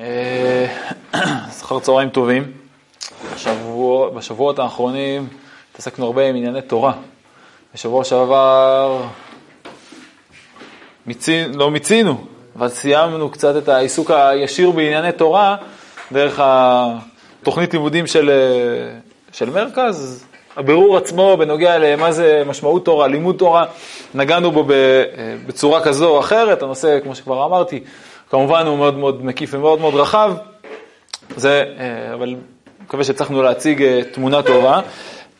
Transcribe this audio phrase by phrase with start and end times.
[1.62, 2.52] אחר צהריים טובים.
[3.34, 5.28] בשבוע, בשבועות האחרונים
[5.72, 6.92] התעסקנו הרבה עם ענייני תורה.
[7.74, 9.02] בשבוע שעבר
[11.06, 12.24] מיצי, לא מיצינו,
[12.56, 15.56] אבל סיימנו קצת את העיסוק הישיר בענייני תורה
[16.12, 18.30] דרך התוכנית לימודים של,
[19.32, 20.24] של מרכז.
[20.56, 23.64] הבירור עצמו בנוגע למה זה משמעות תורה, לימוד תורה,
[24.14, 24.64] נגענו בו
[25.46, 27.80] בצורה כזו או אחרת, הנושא, כמו שכבר אמרתי,
[28.30, 30.32] כמובן הוא מאוד מאוד מקיף ומאוד מאוד רחב,
[31.36, 32.36] זה, אה, אבל
[32.84, 34.80] מקווה שהצלחנו להציג אה, תמונה טובה.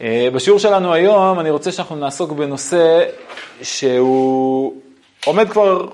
[0.00, 3.04] אה, בשיעור שלנו היום אני רוצה שאנחנו נעסוק בנושא
[3.62, 4.74] שהוא
[5.24, 5.86] עומד כבר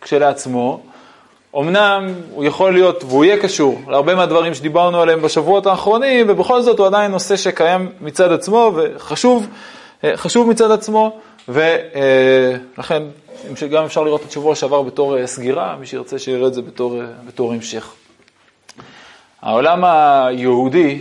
[0.00, 0.80] כשלעצמו,
[1.58, 6.78] אמנם הוא יכול להיות והוא יהיה קשור להרבה מהדברים שדיברנו עליהם בשבועות האחרונים, ובכל זאת
[6.78, 9.46] הוא עדיין נושא שקיים מצד עצמו וחשוב
[10.16, 13.02] חשוב מצד עצמו, ולכן
[13.70, 17.00] גם אפשר לראות את שבוע שעבר בתור אה, סגירה, מי שירצה שיראה את זה בתור,
[17.00, 17.92] אה, בתור המשך.
[19.42, 21.00] העולם היהודי,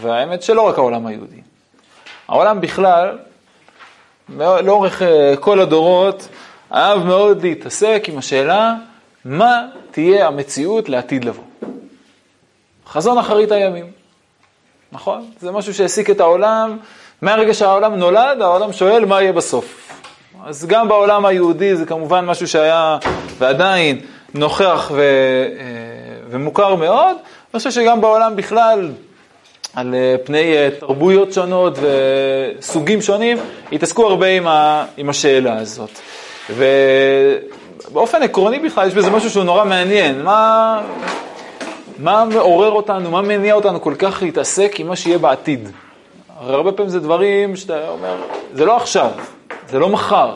[0.00, 1.40] והאמת שלא רק העולם היהודי,
[2.28, 3.18] העולם בכלל,
[4.38, 6.28] לאורך אה, כל הדורות,
[6.72, 8.74] אהב מאוד להתעסק עם השאלה
[9.24, 11.44] מה תהיה המציאות לעתיד לבוא.
[12.86, 13.90] חזון אחרית הימים,
[14.92, 15.30] נכון?
[15.40, 16.78] זה משהו שהעסיק את העולם,
[17.24, 19.92] מהרגע שהעולם נולד, העולם שואל מה יהיה בסוף.
[20.46, 22.98] אז גם בעולם היהודי זה כמובן משהו שהיה
[23.38, 24.00] ועדיין
[24.34, 25.64] נוכח ו, אה,
[26.30, 27.16] ומוכר מאוד.
[27.16, 28.90] אני חושב שגם בעולם בכלל,
[29.74, 33.38] על אה, פני אה, תרבויות שונות וסוגים שונים,
[33.72, 35.90] התעסקו הרבה עם, ה, עם השאלה הזאת.
[36.50, 40.22] ובאופן עקרוני בכלל יש בזה משהו שהוא נורא מעניין.
[40.22, 40.80] מה,
[41.98, 45.68] מה מעורר אותנו, מה מניע אותנו כל כך להתעסק עם מה שיהיה בעתיד?
[46.40, 48.16] הרבה פעמים זה דברים שאתה אומר,
[48.52, 49.10] זה לא עכשיו,
[49.68, 50.34] זה לא מחר.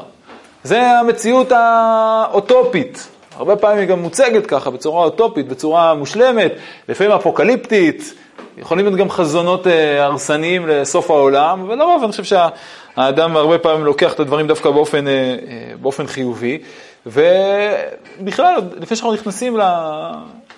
[0.64, 3.08] זה המציאות האוטופית.
[3.36, 6.52] הרבה פעמים היא גם מוצגת ככה, בצורה אוטופית, בצורה מושלמת,
[6.88, 8.14] לפעמים אפוקליפטית,
[8.58, 13.84] יכולים להיות גם חזונות אה, הרסניים לסוף העולם, אבל לרוב אני חושב שהאדם הרבה פעמים
[13.84, 15.36] לוקח את הדברים דווקא באופן, אה, אה,
[15.80, 16.58] באופן חיובי.
[17.06, 19.58] ובכלל, לפני שאנחנו נכנסים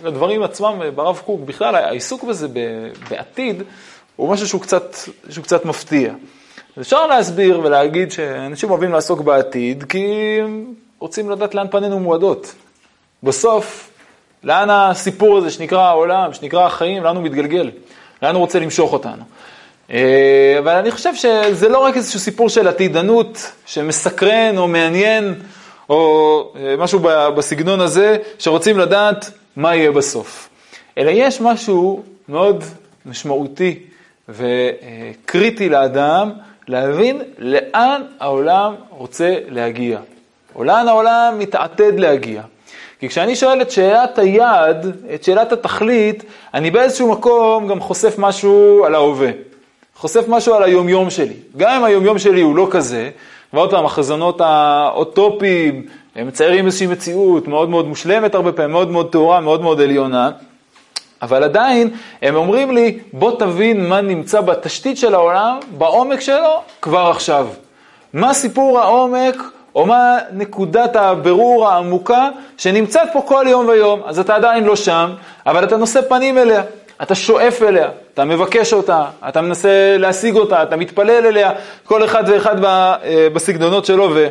[0.05, 2.49] לדברים עצמם ברב קוק, בכלל העיסוק בזה
[3.11, 3.63] בעתיד
[4.21, 4.97] הוא משהו שהוא קצת,
[5.31, 6.13] שהוא קצת מפתיע.
[6.81, 10.39] אפשר להסביר ולהגיד שאנשים אוהבים לעסוק בעתיד כי
[10.99, 12.55] רוצים לדעת לאן פנינו מועדות.
[13.23, 13.91] בסוף,
[14.45, 17.71] לאן הסיפור הזה שנקרא העולם, שנקרא החיים, לאן הוא מתגלגל?
[18.23, 19.23] לאן הוא רוצה למשוך אותנו?
[19.91, 25.35] אה, אבל אני חושב שזה לא רק איזשהו סיפור של עתידנות שמסקרן או מעניין
[25.89, 27.01] או אה, משהו
[27.37, 30.49] בסגנון הזה, שרוצים לדעת מה יהיה בסוף.
[30.99, 32.65] אלא יש משהו מאוד
[33.07, 33.90] משמעותי
[34.31, 36.31] וקריטי לאדם,
[36.69, 39.99] להבין לאן העולם רוצה להגיע,
[40.55, 42.43] או לאן העולם מתעתד להגיע.
[43.01, 46.25] כי כשאני שואל את שאלת היעד, את שאלת התכלית,
[46.55, 49.31] אני באיזשהו מקום גם חושף משהו על ההווה.
[49.97, 51.35] חושף משהו על היומיום שלי.
[51.57, 53.11] גם אם היומיום שלי הוא לא כזה,
[53.53, 55.87] ועוד פעם, החזונות האוטופיים,
[56.17, 60.31] הם מציירים איזושהי מציאות מאוד מאוד מושלמת הרבה פעמים, מאוד מאוד טהורה, מאוד מאוד עליונה,
[61.23, 61.91] אבל עדיין
[62.23, 67.47] הם אומרים לי, בוא תבין מה נמצא בתשתית של העולם, בעומק שלו, כבר עכשיו.
[68.13, 69.37] מה סיפור העומק,
[69.75, 72.29] או מה נקודת הבירור העמוקה
[72.59, 74.01] שנמצאת פה כל יום ויום.
[74.05, 75.11] אז אתה עדיין לא שם,
[75.47, 76.63] אבל אתה נושא פנים אליה,
[77.03, 81.53] אתה שואף אליה, אתה מבקש אותה, אתה מנסה להשיג אותה, אתה מתפלל אליה,
[81.85, 82.99] כל אחד ואחד אה,
[83.33, 84.11] בסגנונות שלו.
[84.15, 84.29] ו...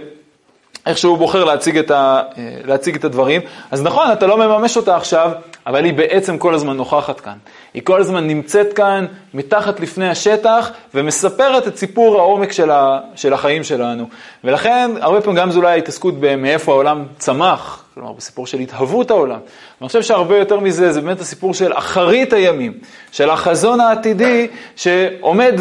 [0.85, 3.41] איך שהוא בוחר להציג את, ה, אה, להציג את הדברים.
[3.71, 5.31] אז נכון, אתה לא מממש אותה עכשיו,
[5.67, 7.37] אבל היא בעצם כל הזמן נוכחת כאן.
[7.73, 13.33] היא כל הזמן נמצאת כאן, מתחת לפני השטח, ומספרת את סיפור העומק של, ה, של
[13.33, 14.05] החיים שלנו.
[14.43, 19.39] ולכן, הרבה פעמים גם זו אולי ההתעסקות מאיפה העולם צמח, כלומר בסיפור של התהוות העולם.
[19.81, 22.73] אני חושב שהרבה יותר מזה, זה באמת הסיפור של אחרית הימים,
[23.11, 25.53] של החזון העתידי שעומד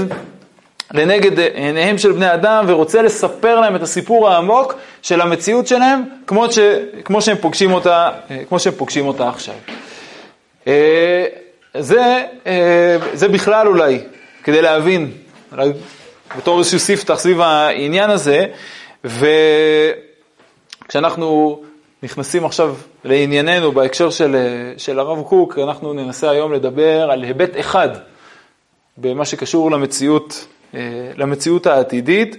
[0.94, 6.52] לנגד עיניהם של בני אדם ורוצה לספר להם את הסיפור העמוק של המציאות שלהם כמו,
[6.52, 6.58] ש,
[7.04, 8.10] כמו, שהם, פוגשים אותה,
[8.48, 9.54] כמו שהם פוגשים אותה עכשיו.
[10.68, 11.24] אה,
[11.74, 14.00] זה, אה, זה בכלל אולי,
[14.44, 15.10] כדי להבין,
[15.52, 15.72] אולי
[16.38, 18.46] בתור איזשהו ספתח סביב העניין הזה,
[20.84, 21.60] וכשאנחנו
[22.02, 22.74] נכנסים עכשיו
[23.04, 24.36] לענייננו בהקשר של,
[24.76, 27.88] של הרב קוק, אנחנו ננסה היום לדבר על היבט אחד
[28.96, 32.36] במה שקשור למציאות אה, למציאות העתידית,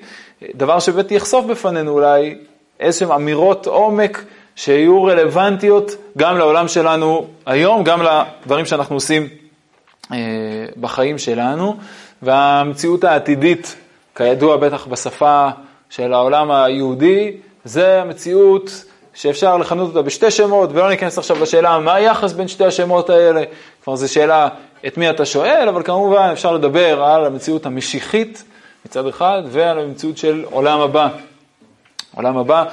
[0.55, 2.35] דבר שבאמת יחשוף בפנינו אולי
[2.79, 4.23] איזשהן אמירות עומק
[4.59, 9.27] שיהיו רלוונטיות גם לעולם שלנו היום, גם לדברים שאנחנו עושים
[10.11, 10.17] אה,
[10.79, 11.77] בחיים שלנו.
[12.21, 13.75] והמציאות העתידית,
[14.15, 15.49] כידוע בטח בשפה
[15.89, 21.93] של העולם היהודי, זה המציאות שאפשר לכנות אותה בשתי שמות, ולא ניכנס עכשיו לשאלה מה
[21.93, 23.43] היחס בין שתי השמות האלה,
[23.83, 24.47] כלומר זו שאלה
[24.87, 28.43] את מי אתה שואל, אבל כמובן אפשר לדבר על המציאות המשיחית
[28.85, 31.09] מצד אחד, ועל המציאות של עולם הבא.
[32.15, 32.65] עולם הבא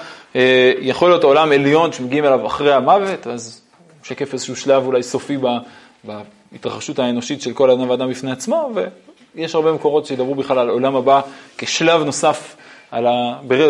[0.81, 3.61] יכול להיות עולם עליון שמגיעים אליו אחרי המוות, אז
[4.03, 5.37] משקף איזשהו שלב אולי סופי
[6.05, 8.71] בהתרחשות האנושית של כל אדם ואדם בפני עצמו,
[9.35, 11.21] ויש הרבה מקורות שידברו בכלל על עולם הבא
[11.59, 12.57] כשלב נוסף
[12.93, 12.99] ה...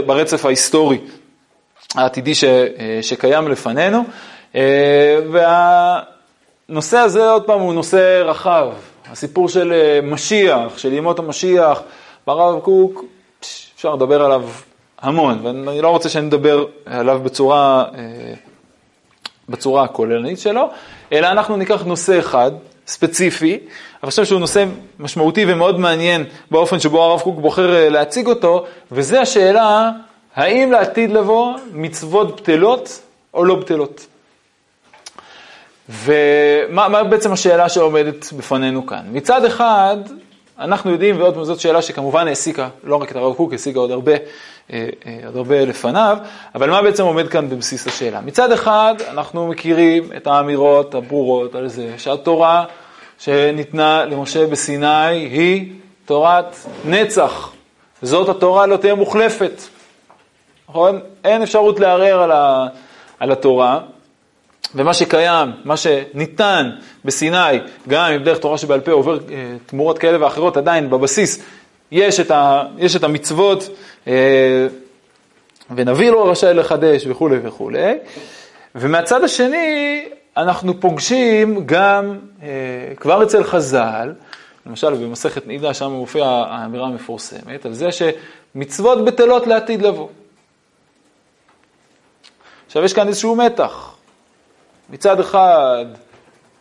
[0.07, 0.99] ברצף ההיסטורי
[1.95, 2.45] העתידי ש...
[2.45, 4.05] אה, שקיים לפנינו.
[4.55, 5.19] אה,
[6.69, 8.69] והנושא הזה, עוד פעם, הוא נושא רחב.
[9.11, 11.83] הסיפור של משיח, של ימות המשיח,
[12.27, 13.05] ברב קוק,
[13.77, 14.45] אפשר לדבר עליו
[15.01, 18.35] המון, ואני לא רוצה שאני אדבר עליו בצורה, אה,
[19.49, 20.69] בצורה הכוללנית שלו,
[21.13, 22.51] אלא אנחנו ניקח נושא אחד,
[22.87, 23.59] ספציפי,
[24.03, 24.65] אני חושב שהוא נושא
[24.99, 29.91] משמעותי ומאוד מעניין באופן שבו הרב קוק בוחר אה, להציג אותו, וזה השאלה,
[30.35, 33.03] האם לעתיד לבוא מצוות בטלות
[33.35, 34.07] או לא בטלות.
[35.89, 39.03] ומה בעצם השאלה שעומדת בפנינו כאן?
[39.13, 39.97] מצד אחד,
[40.59, 44.13] אנחנו יודעים, ועוד זאת שאלה שכמובן העסיקה, לא רק את הרב קוק, העסיקה עוד הרבה,
[45.27, 46.19] עוד הרבה לפניו,
[46.55, 48.21] אבל מה בעצם עומד כאן בבסיס השאלה?
[48.21, 52.65] מצד אחד, אנחנו מכירים את האמירות הברורות על זה שהתורה
[53.19, 55.73] שניתנה למשה בסיני היא
[56.05, 57.53] תורת נצח.
[58.03, 59.63] זאת התורה לא תהיה מוחלפת.
[60.69, 61.01] נכון?
[61.25, 62.67] אין אפשרות לערער על, ה,
[63.21, 63.81] על התורה.
[64.75, 66.71] ומה שקיים, מה שניתן
[67.05, 67.59] בסיני,
[67.89, 71.43] גם אם דרך תורה שבעל פה עובר אה, תמורות כאלה ואחרות, עדיין בבסיס
[71.91, 73.69] יש את, ה, יש את המצוות,
[74.07, 74.67] אה,
[75.71, 77.95] ונביא לו רשאי לחדש וכולי וכולי.
[78.75, 80.05] ומהצד השני,
[80.37, 82.49] אנחנו פוגשים גם, אה,
[82.97, 84.13] כבר אצל חז"ל,
[84.67, 90.09] למשל במסכת נידה, שם מופיעה האמירה המפורסמת, על זה שמצוות בטלות לעתיד לבוא.
[92.67, 93.97] עכשיו יש כאן איזשהו מתח.
[94.91, 95.85] מצד אחד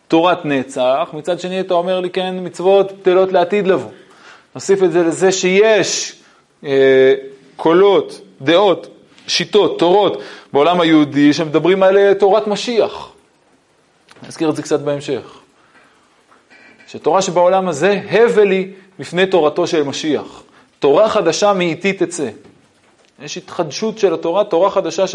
[0.08, 3.90] תורת נצח, מצד שני אתה אומר לי כן מצוות בטלות לעתיד לבוא.
[4.56, 6.16] נוסיף את זה לזה שיש
[6.64, 7.14] אה,
[7.56, 8.86] קולות, דעות,
[9.26, 10.22] שיטות, תורות
[10.52, 13.12] בעולם היהודי שמדברים על אה, תורת משיח.
[14.20, 15.38] אני אזכיר את זה קצת בהמשך.
[16.86, 20.42] שתורה שבעולם הזה, הבל היא בפני תורתו של משיח.
[20.78, 22.28] תורה חדשה מאיתי תצא.
[23.22, 25.14] יש התחדשות של התורה, תורה חדשה ש...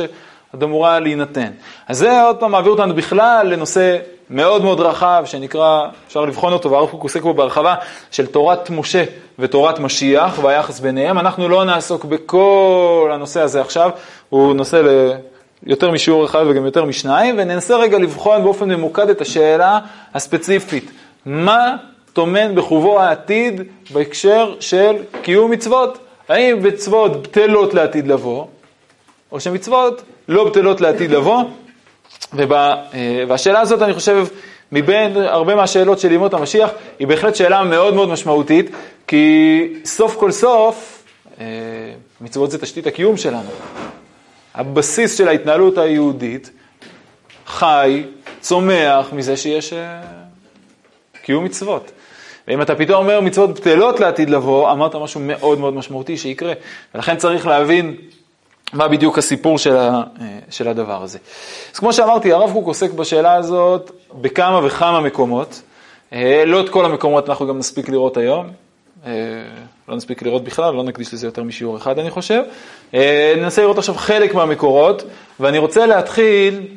[0.53, 1.51] עוד אמורה להינתן.
[1.87, 3.97] אז זה עוד פעם מעביר אותנו בכלל לנושא
[4.29, 7.75] מאוד מאוד רחב, שנקרא, אפשר לבחון אותו, והרב קוק עוסק בו בהרחבה,
[8.11, 9.03] של תורת משה
[9.41, 11.19] ותורת משיח והיחס ביניהם.
[11.19, 13.89] אנחנו לא נעסוק בכל הנושא הזה עכשיו,
[14.29, 14.81] הוא נושא
[15.63, 19.79] ליותר משיעור אחד וגם יותר משניים, וננסה רגע לבחון באופן ממוקד את השאלה
[20.13, 20.91] הספציפית.
[21.25, 21.75] מה
[22.13, 23.61] טומן בחובו העתיד
[23.93, 25.97] בהקשר של קיום מצוות?
[26.29, 28.45] האם מצוות בטלות לעתיד לבוא,
[29.31, 31.43] או שמצוות לא בטלות לעתיד לבוא.
[32.33, 34.27] ובא, אה, והשאלה הזאת, אני חושב,
[34.71, 38.71] מבין הרבה מהשאלות של ימות המשיח, היא בהחלט שאלה מאוד מאוד משמעותית,
[39.11, 41.03] כי סוף כל סוף,
[41.39, 41.45] אה,
[42.21, 43.49] מצוות זה תשתית הקיום שלנו.
[44.55, 46.51] הבסיס של ההתנהלות היהודית
[47.45, 48.03] חי,
[48.39, 50.01] צומח מזה שיש אה,
[51.23, 51.91] קיום מצוות.
[52.47, 56.53] ואם אתה פתאום אומר מצוות בטלות לעתיד לבוא, אמרת משהו מאוד מאוד משמעותי שיקרה.
[56.95, 57.95] ולכן צריך להבין
[58.73, 60.03] מה בדיוק הסיפור של, ה,
[60.49, 61.17] של הדבר הזה.
[61.73, 65.61] אז כמו שאמרתי, הרב קוק עוסק בשאלה הזאת בכמה וכמה מקומות.
[66.13, 68.60] אה, לא את כל המקומות אנחנו גם נספיק לראות היום.
[69.05, 69.11] אה,
[69.87, 72.41] לא נספיק לראות בכלל, לא נקדיש לזה יותר משיעור אחד, אני חושב.
[72.93, 75.03] אה, ננסה לראות עכשיו חלק מהמקורות,
[75.39, 76.67] ואני רוצה להתחיל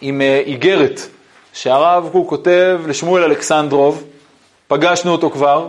[0.00, 1.00] עם איגרת
[1.52, 4.04] שהרב קוק כותב לשמואל אלכסנדרוב,
[4.68, 5.68] פגשנו אותו כבר,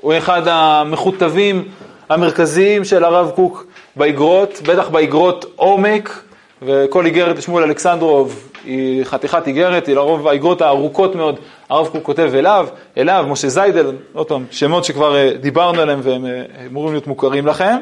[0.00, 1.68] הוא אחד המכותבים
[2.08, 6.22] המרכזיים של הרב קוק באיגרות, בטח באיגרות עומק,
[6.62, 12.30] וכל איגרת שמואל אלכסנדרוב היא חתיכת איגרת, היא לרוב האיגרות הארוכות מאוד, הרב קוק כותב
[12.34, 12.68] אליו,
[12.98, 17.46] אליו, משה זיידל, עוד פעם, שמות שכבר אה, דיברנו עליהם והם אה, אמורים להיות מוכרים
[17.46, 17.76] לכם.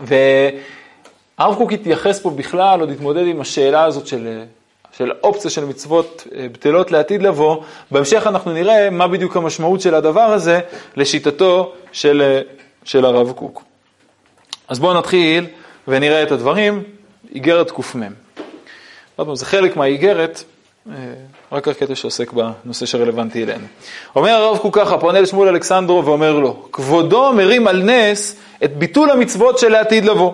[0.00, 4.44] והרב קוק התייחס פה בכלל, עוד התמודד עם השאלה הזאת של, אה,
[4.96, 7.62] של אופציה של מצוות בטלות לעתיד לבוא.
[7.90, 10.60] בהמשך אנחנו נראה מה בדיוק המשמעות של הדבר הזה
[10.96, 12.40] לשיטתו של,
[12.84, 13.62] של הרב קוק.
[14.68, 15.46] אז בואו נתחיל
[15.88, 16.82] ונראה את הדברים,
[17.34, 18.23] איגרת קמ.
[19.16, 20.44] עוד פעם, זה חלק מהאיגרת,
[20.88, 20.94] אה,
[21.52, 23.66] רק הקטע שעוסק בנושא שרלוונטי אלינו.
[24.16, 29.10] אומר הרב קוק ככה, פונה לשמואל אלכסנדרו ואומר לו, כבודו מרים על נס את ביטול
[29.10, 30.32] המצוות של העתיד לבוא.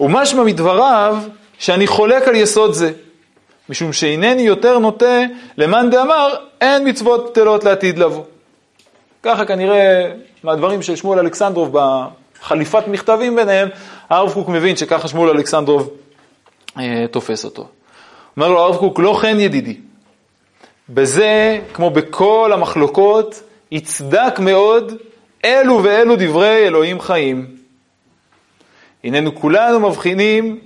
[0.00, 1.16] ומשמע מדבריו
[1.58, 2.92] שאני חולק על יסוד זה,
[3.68, 5.20] משום שאינני יותר נוטה
[5.56, 8.24] למאן דאמר אין מצוות בטלות לעתיד לבוא.
[9.22, 10.10] ככה כנראה
[10.44, 11.76] מהדברים של שמואל אלכסנדרוב
[12.42, 13.68] חליפת מכתבים ביניהם,
[14.10, 15.90] הרב קוק מבין שככה שמואל אלכסנדרוב
[17.10, 17.66] תופס אותו.
[18.36, 19.76] אומר לו הרב קוק, לא כן ידידי.
[20.88, 24.92] בזה, כמו בכל המחלוקות, יצדק מאוד
[25.44, 27.46] אלו ואלו דברי אלוהים חיים.
[29.04, 30.58] הננו כולנו מבחינים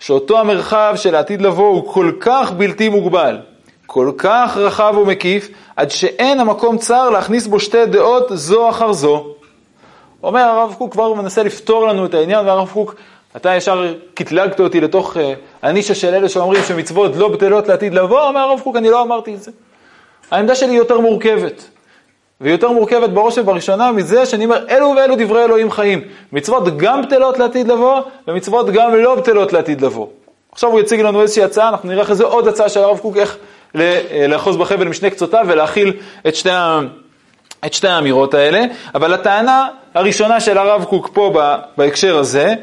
[0.00, 3.38] שאותו המרחב של העתיד לבוא הוא כל כך בלתי מוגבל,
[3.86, 9.34] כל כך רחב ומקיף, עד שאין המקום צר להכניס בו שתי דעות זו אחר זו.
[10.22, 12.94] אומר הרב קוק, כבר מנסה לפתור לנו את העניין, והרב קוק,
[13.36, 15.20] אתה ישר קטלגת אותי לתוך uh,
[15.62, 19.34] הנישה של אלה שאומרים שמצוות לא בטלות לעתיד לבוא, אומר הרב קוק, אני לא אמרתי
[19.34, 19.50] את זה.
[20.30, 21.64] העמדה שלי יותר מורכבת.
[22.40, 26.00] והיא יותר מורכבת בראש ובראשונה מזה שאני אומר, אלו ואלו דברי אלוהים חיים.
[26.32, 30.06] מצוות גם בטלות לעתיד לבוא, ומצוות גם לא בטלות לעתיד לבוא.
[30.52, 33.16] עכשיו הוא יציג לנו איזושהי הצעה, אנחנו נראה אחרי זה עוד הצעה של הרב קוק,
[33.16, 33.36] איך
[33.76, 35.92] אה, לאחוז בחבל משני קצותיו ולהכיל
[36.28, 36.50] את שתי,
[37.66, 38.64] את שתי האמירות האלה.
[38.94, 41.40] אבל הטענה הראשונה של הרב קוק פה
[41.76, 42.54] בהקשר הזה,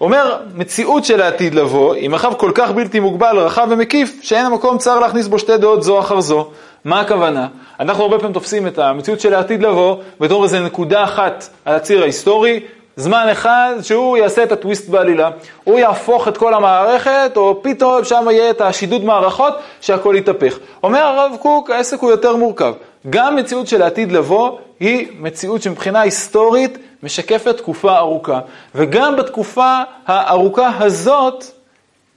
[0.00, 4.78] אומר, מציאות של העתיד לבוא, היא מרחב כל כך בלתי מוגבל, רחב ומקיף, שאין המקום
[4.78, 6.48] צר להכניס בו שתי דעות זו אחר זו.
[6.84, 7.46] מה הכוונה?
[7.80, 12.02] אנחנו הרבה פעמים תופסים את המציאות של העתיד לבוא בתור איזה נקודה אחת על הציר
[12.02, 12.60] ההיסטורי,
[12.96, 15.30] זמן אחד שהוא יעשה את הטוויסט בעלילה.
[15.64, 20.58] הוא יהפוך את כל המערכת, או פתאום שם יהיה את השידוד מערכות, שהכל יתהפך.
[20.82, 22.72] אומר הרב קוק, העסק הוא יותר מורכב.
[23.10, 28.40] גם מציאות של העתיד לבוא היא מציאות שמבחינה היסטורית משקפת תקופה ארוכה.
[28.74, 31.44] וגם בתקופה הארוכה הזאת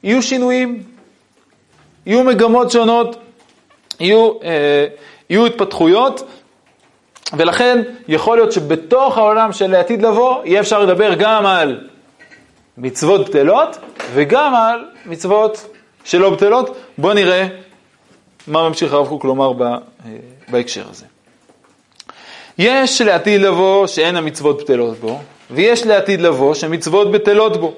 [0.03, 0.83] יהיו שינויים,
[2.05, 3.15] יהיו מגמות שונות,
[3.99, 4.85] יהיו, אה,
[5.29, 6.23] יהיו התפתחויות,
[7.33, 11.87] ולכן יכול להיות שבתוך העולם של העתיד לבוא, יהיה אפשר לדבר גם על
[12.77, 13.77] מצוות בטלות
[14.13, 15.67] וגם על מצוות
[16.03, 16.77] שלא בטלות.
[16.97, 17.47] בואו נראה
[18.47, 19.77] מה ממשיך הרב קוק לומר אה,
[20.49, 21.05] בהקשר הזה.
[22.59, 25.19] יש לעתיד לבוא שאין המצוות בטלות בו,
[25.51, 27.73] ויש לעתיד לבוא שמצוות בטלות בו.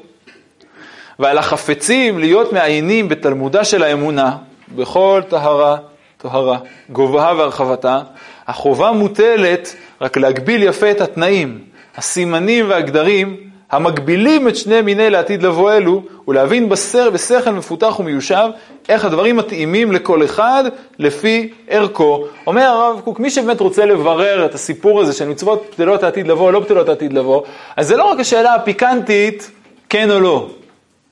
[1.20, 4.38] ועל החפצים להיות מעיינים בתלמודה של האמונה,
[4.76, 5.78] בכל טהרה,
[6.18, 6.58] טהרה,
[6.90, 8.00] גובהה והרחבתה,
[8.48, 11.60] החובה מוטלת רק להגביל יפה את התנאים,
[11.98, 18.50] הסימנים והגדרים המגבילים את שני מיני לעתיד לבוא אלו, ולהבין בסר, בשכל מפותח ומיושב
[18.90, 20.64] איך הדברים מתאימים לכל אחד
[21.00, 22.26] לפי ערכו.
[22.48, 26.46] אומר הרב קוק, מי שבאמת רוצה לברר את הסיפור הזה של מצוות בטלות העתיד לבוא
[26.46, 27.44] או לא בטלות העתיד לבוא,
[27.78, 29.52] אז זה לא רק השאלה הפיקנטית,
[29.90, 30.48] כן או לא.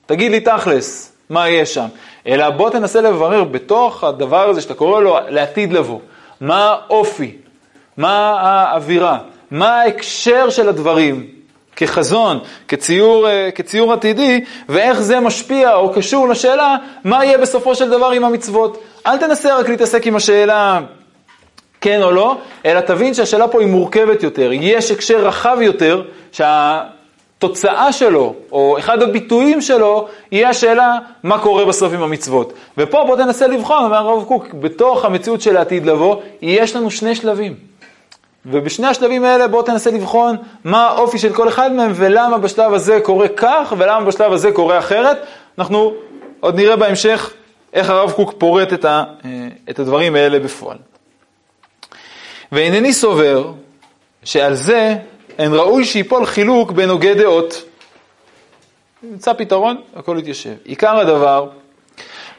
[0.06, 1.86] תגיד לי תכלס, מה יש שם?
[2.26, 5.98] אלא בוא תנסה לברר בתוך הדבר הזה שאתה קורא לו לעתיד לבוא.
[6.40, 7.36] מה האופי,
[7.96, 9.18] מה האווירה,
[9.50, 11.39] מה ההקשר של הדברים
[11.80, 17.90] כחזון, כציור, אה, כציור עתידי, ואיך זה משפיע או קשור לשאלה מה יהיה בסופו של
[17.90, 18.82] דבר עם המצוות.
[19.06, 20.80] אל תנסה רק להתעסק עם השאלה
[21.80, 26.80] כן או לא, אלא תבין שהשאלה פה היא מורכבת יותר, יש הקשר רחב יותר, שה...
[27.40, 32.52] התוצאה שלו, או אחד הביטויים שלו, יהיה השאלה מה קורה בסוף עם המצוות.
[32.78, 37.14] ופה בוא תנסה לבחון, אומר הרב קוק, בתוך המציאות של העתיד לבוא, יש לנו שני
[37.14, 37.54] שלבים.
[38.46, 43.00] ובשני השלבים האלה בוא תנסה לבחון מה האופי של כל אחד מהם, ולמה בשלב הזה
[43.02, 45.16] קורה כך, ולמה בשלב הזה קורה אחרת.
[45.58, 45.92] אנחנו
[46.40, 47.32] עוד נראה בהמשך
[47.72, 49.04] איך הרב קוק פורט את, ה,
[49.70, 50.76] את הדברים האלה בפועל.
[52.52, 53.52] ואינני סובר
[54.24, 54.96] שעל זה
[55.38, 57.62] אין ראוי שיפול חילוק בין הוגי דעות.
[59.02, 60.54] נמצא פתרון, הכל יתיישב.
[60.64, 61.48] עיקר הדבר,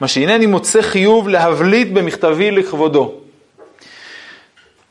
[0.01, 3.13] מה שהנני מוצא חיוב להבליט במכתבי לכבודו,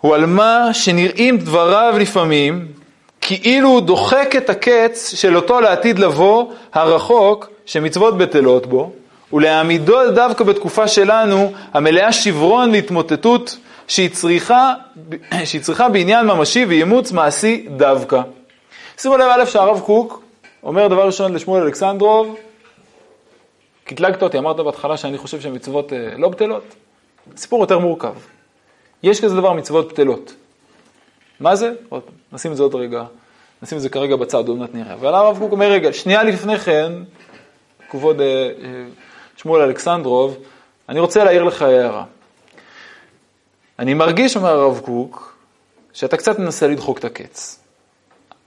[0.00, 2.66] הוא על מה שנראים דבריו לפעמים,
[3.21, 8.92] כאילו הוא דוחק את הקץ של אותו לעתיד לבוא, הרחוק, שמצוות בטלות בו,
[9.33, 13.57] ולהעמידו דווקא בתקופה שלנו, המלאה שברון להתמוטטות
[13.88, 14.75] שהיא צריכה,
[15.45, 18.21] שהיא צריכה בעניין ממשי ואימוץ מעשי דווקא.
[18.99, 20.23] שימו לב א' שהרב קוק
[20.62, 22.37] אומר דבר ראשון לשמואל אלכסנדרוב,
[23.85, 26.75] קטלגת אותי, אמרת בהתחלה שאני חושב שהמצוות אה, לא בטלות.
[27.37, 28.12] סיפור יותר מורכב.
[29.02, 30.35] יש כזה דבר מצוות בטלות.
[31.40, 31.73] מה זה?
[31.88, 33.04] עוד פעם, נשים את זה עוד רגע,
[33.62, 34.95] נשים את זה כרגע בצד, עוד מעט נראה.
[34.95, 36.92] אבל הרב קוק אומר, רגע, שנייה לפני כן,
[37.90, 38.85] כבוד אה, אה,
[39.37, 40.37] שמואל אלכסנדרוב,
[40.88, 42.04] אני רוצה להעיר לך הערה.
[43.78, 45.37] אני מרגיש, אומר הרב קוק,
[45.92, 47.61] שאתה קצת מנסה לדחוק את הקץ.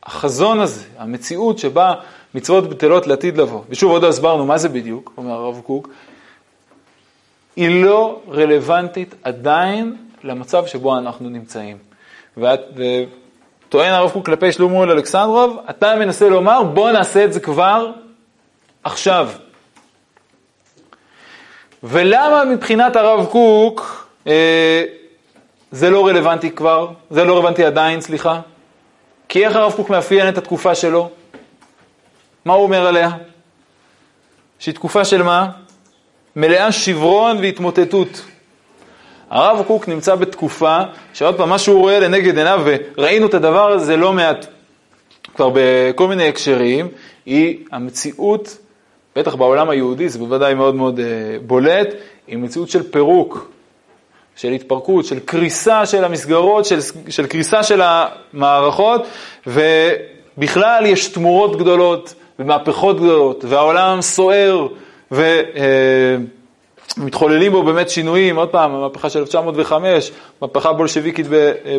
[0.04, 1.94] החזון הזה, המציאות שבה
[2.36, 5.90] מצוות בטלות לעתיד לבוא, ושוב עוד לא הסברנו מה זה בדיוק, אומר הרב קוק,
[7.56, 11.78] היא לא רלוונטית עדיין למצב שבו אנחנו נמצאים.
[12.38, 17.92] וטוען הרב קוק כלפי שלמה אלכסנדרוב, אתה מנסה לומר בוא נעשה את זה כבר
[18.84, 19.30] עכשיו.
[21.84, 24.84] ולמה מבחינת הרב קוק אה,
[25.72, 28.42] זה לא רלוונטי כבר, זה לא רלוונטי עדיין, סליחה.
[29.30, 31.10] כי איך הרב קוק מאפיין את התקופה שלו?
[32.46, 33.10] מה הוא אומר עליה?
[34.60, 35.50] שהיא תקופה של מה?
[36.36, 38.26] מלאה שברון והתמוטטות.
[39.34, 40.80] הרב קוק נמצא בתקופה
[41.14, 44.46] שעוד פעם, מה שהוא רואה לנגד עיניו, וראינו את הדבר הזה לא מעט
[45.36, 46.88] כבר בכל מיני הקשרים,
[47.26, 48.58] היא המציאות,
[49.16, 51.06] בטח בעולם היהודי, זה בוודאי מאוד מאוד אה,
[51.46, 51.88] בולט,
[52.28, 53.52] היא מציאות של פירוק,
[54.36, 59.08] של התפרקות, של קריסה של המסגרות, של, של קריסה של המערכות,
[59.48, 64.68] ובכלל יש תמורות גדולות ומהפכות גדולות, והעולם סוער,
[65.12, 65.42] ו...
[65.56, 66.16] אה,
[66.98, 71.28] מתחוללים בו באמת שינויים, עוד פעם, המהפכה של 1905, מהפכה בולשביקית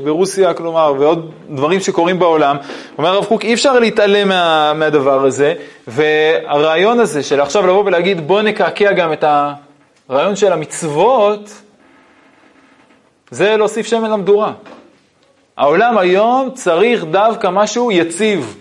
[0.04, 2.56] ברוסיה, כלומר, ועוד דברים שקורים בעולם.
[2.98, 5.54] אומר הרב קוק, אי אפשר להתעלם מה, מהדבר הזה,
[5.86, 9.24] והרעיון הזה של עכשיו לבוא ולהגיד, בוא נקעקע גם את
[10.08, 11.50] הרעיון של המצוות,
[13.30, 14.52] זה להוסיף שמן למדורה.
[15.56, 18.56] העולם היום צריך דווקא משהו יציב,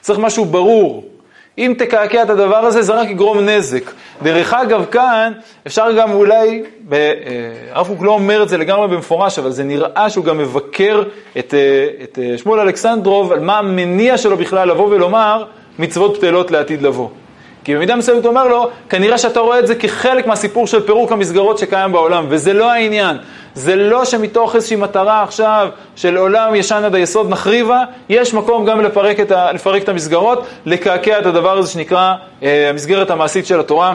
[0.00, 1.15] צריך משהו ברור.
[1.58, 3.90] אם תקעקע את הדבר הזה, זה רק יגרום נזק.
[4.22, 5.32] דרך אגב, כאן
[5.66, 7.12] אפשר גם אולי, אה,
[7.72, 11.02] הרב קוק לא אומר את זה לגמרי במפורש, אבל זה נראה שהוא גם מבקר
[11.38, 15.44] את, אה, את אה, שמואל אלכסנדרוב על מה המניע שלו בכלל לבוא ולומר
[15.78, 17.08] מצוות בטלות לעתיד לבוא.
[17.66, 21.12] כי במידה מסוימת הוא אומר לו, כנראה שאתה רואה את זה כחלק מהסיפור של פירוק
[21.12, 23.16] המסגרות שקיים בעולם, וזה לא העניין.
[23.54, 28.80] זה לא שמתוך איזושהי מטרה עכשיו של עולם ישן עד היסוד נחריבה, יש מקום גם
[28.80, 33.60] לפרק את, ה, לפרק את המסגרות, לקעקע את הדבר הזה שנקרא אה, המסגרת המעשית של
[33.60, 33.94] התורה,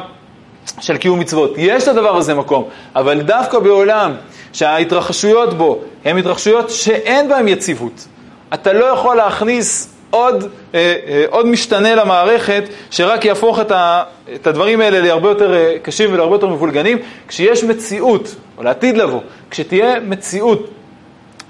[0.82, 1.54] של קיום מצוות.
[1.58, 4.14] יש לדבר הזה מקום, אבל דווקא בעולם
[4.54, 8.08] שההתרחשויות בו הן התרחשויות שאין בהן יציבות,
[8.54, 10.44] אתה לא יכול להכניס עוד,
[10.76, 14.04] אה, אה, עוד משתנה למערכת שרק יהפוך את, ה,
[14.36, 16.98] את הדברים האלה להרבה יותר אה, קשים ולהרבה יותר מבולגנים.
[17.28, 20.70] כשיש מציאות, או לעתיד לבוא, כשתהיה מציאות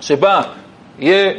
[0.02, 0.42] שבה
[1.00, 1.34] יהיה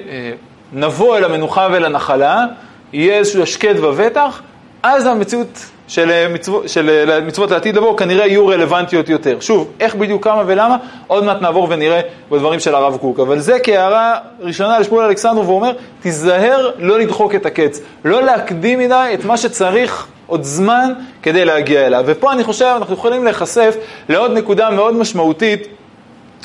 [0.72, 2.46] נבוא אל המנוחה ואל הנחלה,
[2.92, 4.42] יהיה איזשהו השקט ובטח,
[4.82, 9.40] אז המציאות של, אה, מצוות, של אה, מצוות לעתיד לבוא כנראה יהיו רלוונטיות יותר.
[9.40, 10.76] שוב, איך בדיוק, כמה ולמה,
[11.06, 13.20] עוד מעט נעבור ונראה בדברים של הרב קוק.
[13.20, 18.78] אבל זה כהערה ראשונה לשמואל אלכסנדרוב, והוא אומר, תיזהר לא לדחוק את הקץ, לא להקדים
[18.78, 22.04] מדי את מה שצריך עוד זמן כדי להגיע אליו.
[22.06, 23.76] ופה אני חושב, אנחנו יכולים להיחשף
[24.08, 25.68] לעוד נקודה מאוד משמעותית.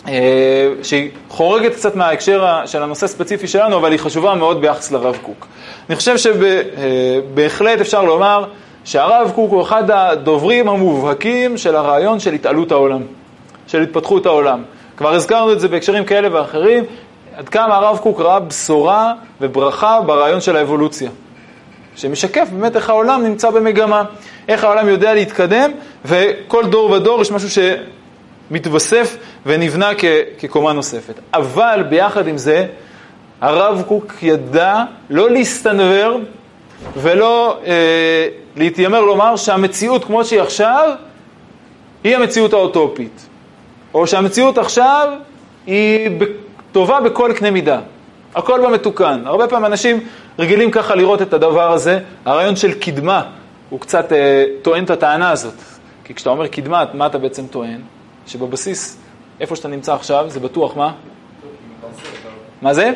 [0.08, 0.14] אה,
[0.84, 5.48] שהיא חורגת קצת מההקשר של הנושא הספציפי שלנו, אבל היא חשובה מאוד ביחס לרב קוק.
[5.90, 8.46] אני חושב שבהחלט אפשר לומר
[8.84, 13.02] שהרב קוק הוא אחד הדוברים המובהקים של הרעיון של התעלות העולם,
[13.68, 14.64] של התפתחות העולם.
[14.98, 16.84] כבר הזכרנו את זה בהקשרים כאלה ואחרים,
[17.38, 21.10] עד כמה הרב קוק ראה בשורה וברכה ברעיון של האבולוציה,
[21.96, 24.04] שמשקף באמת איך העולם נמצא במגמה,
[24.48, 25.72] איך העולם יודע להתקדם,
[26.06, 27.64] וכל דור ודור יש משהו
[28.50, 30.06] שמתווסף ונבנה כ-
[30.40, 31.14] כקומה נוספת.
[31.34, 32.66] אבל ביחד עם זה,
[33.42, 36.20] הרב קוק ידע לא להסתנוור
[36.98, 40.90] ולא אה, להתיימר לומר שהמציאות כמו שהיא עכשיו,
[42.04, 43.26] היא המציאות האוטופית.
[43.94, 45.10] או שהמציאות עכשיו
[45.68, 46.10] היא
[46.72, 47.80] טובה בכל קנה מידה.
[48.36, 49.22] הכל בה מתוקן.
[49.26, 50.00] הרבה פעמים אנשים
[50.40, 52.00] רגילים ככה לראות את הדבר הזה.
[52.26, 53.24] הרעיון של קדמה,
[53.70, 55.54] הוא קצת אה, טוען את הטענה הזאת.
[56.04, 57.82] כי כשאתה אומר קדמה, מה אתה בעצם טוען?
[58.28, 58.98] שבבסיס,
[59.40, 60.94] איפה שאתה נמצא עכשיו, זה בטוח מה?
[62.62, 62.94] מה זה?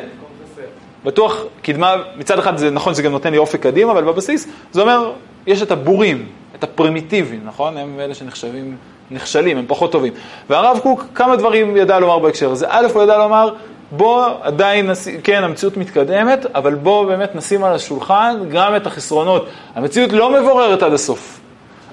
[1.04, 4.80] בטוח קדמה, מצד אחד זה נכון שזה גם נותן לי אופק קדימה, אבל בבסיס זה
[4.80, 5.12] אומר,
[5.46, 7.76] יש את הבורים, את הפרימיטיביים, נכון?
[7.76, 8.76] הם אלה שנחשבים,
[9.10, 10.12] נכשלים, הם פחות טובים.
[10.50, 12.66] והרב קוק כמה דברים ידע לומר בהקשר הזה.
[12.68, 13.54] א', הוא ידע לומר,
[13.90, 19.46] בוא עדיין, נשים, כן, המציאות מתקדמת, אבל בוא באמת נשים על השולחן גם את החסרונות.
[19.74, 21.40] המציאות לא מבוררת עד הסוף.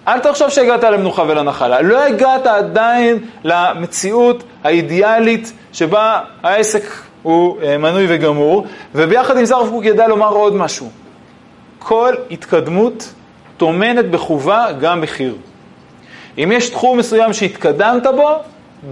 [0.10, 1.82] אל תחשוב שהגעת למנוחה ולנחלה.
[1.82, 6.84] לא הגעת עדיין למציאות האידיאלית שבה העסק
[7.24, 10.90] הוא אה, מנוי וגמור, וביחד עם זה הרב קוק ידע לומר עוד משהו.
[11.80, 13.14] כל התקדמות
[13.58, 15.36] טומנת בחובה גם מחיר.
[16.38, 18.30] אם יש תחום מסוים שהתקדמת בו,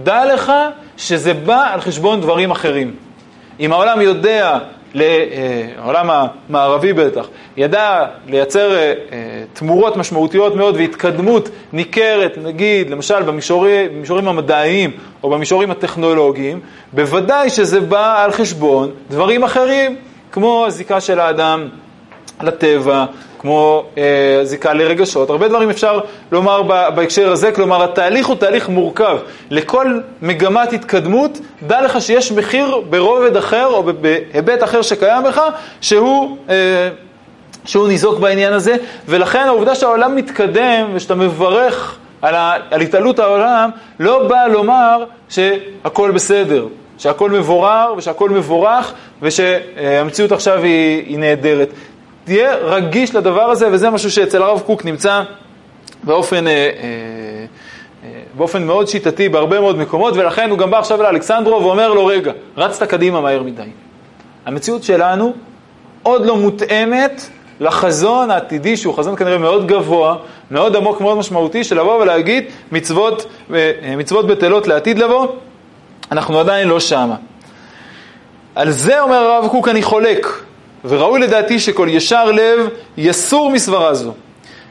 [0.02, 0.52] דע לך
[0.96, 2.94] שזה בא על חשבון דברים אחרים.
[3.60, 4.58] אם העולם יודע,
[5.78, 8.92] העולם המערבי בטח, ידע לייצר אה,
[9.52, 14.90] תמורות משמעותיות מאוד והתקדמות ניכרת, נגיד, למשל במישורים, במישורים המדעיים
[15.22, 16.60] או במישורים הטכנולוגיים,
[16.92, 19.96] בוודאי שזה בא על חשבון דברים אחרים,
[20.32, 21.68] כמו הזיקה של האדם
[22.42, 23.04] לטבע,
[23.38, 26.00] כמו אה, זיקה לרגשות, הרבה דברים אפשר
[26.32, 26.62] לומר
[26.94, 29.18] בהקשר הזה, כלומר התהליך הוא תהליך מורכב.
[29.50, 35.40] לכל מגמת התקדמות, דע לך שיש מחיר ברובד אחר או בהיבט אחר שקיים בך,
[35.80, 36.36] שהוא...
[36.48, 36.88] אה,
[37.64, 38.76] שהוא ניזוק בעניין הזה,
[39.08, 43.70] ולכן העובדה שהעולם מתקדם ושאתה מברך על, ה, על התעלות העולם,
[44.00, 46.66] לא בא לומר שהכל בסדר,
[46.98, 51.68] שהכל מבורר ושהכל מבורך ושהמציאות עכשיו היא, היא נהדרת.
[52.28, 55.22] תהיה רגיש לדבר הזה, וזה משהו שאצל הרב קוק נמצא
[56.04, 61.62] באופן, אה, אה, באופן מאוד שיטתי בהרבה מאוד מקומות, ולכן הוא גם בא עכשיו לאלכסנדרו
[61.62, 63.62] ואומר לו, רגע, רצת קדימה מהר מדי.
[64.46, 65.32] המציאות שלנו
[66.02, 67.28] עוד לא מותאמת
[67.60, 70.16] לחזון העתידי, שהוא חזון כנראה מאוד גבוה,
[70.50, 73.26] מאוד עמוק, מאוד משמעותי, של לבוא ולהגיד מצוות,
[73.96, 75.26] מצוות בטלות לעתיד לבוא,
[76.12, 77.16] אנחנו עדיין לא שמה.
[78.54, 80.26] על זה אומר הרב קוק אני חולק,
[80.84, 84.12] וראוי לדעתי שכל ישר לב יסור מסברה זו,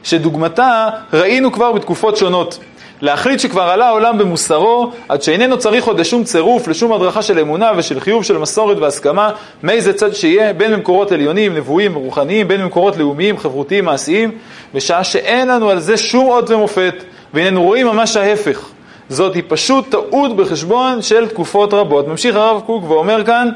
[0.02, 2.58] שדוגמתה ראינו כבר בתקופות שונות.
[3.00, 7.72] להחליט שכבר עלה העולם במוסרו, עד שאיננו צריך עוד לשום צירוף, לשום הדרכה של אמונה
[7.76, 9.30] ושל חיוב של מסורת והסכמה,
[9.62, 14.30] מאיזה צד שיהיה, בין במקורות עליונים, נבואיים ורוחניים, בין במקורות לאומיים, חברותיים, מעשיים,
[14.74, 16.94] בשעה שאין לנו על זה שום אות ומופת,
[17.34, 18.68] והננו רואים ממש ההפך.
[19.08, 22.08] זאת היא פשוט טעות בחשבון של תקופות רבות.
[22.08, 23.48] ממשיך הרב קוק ואומר כאן,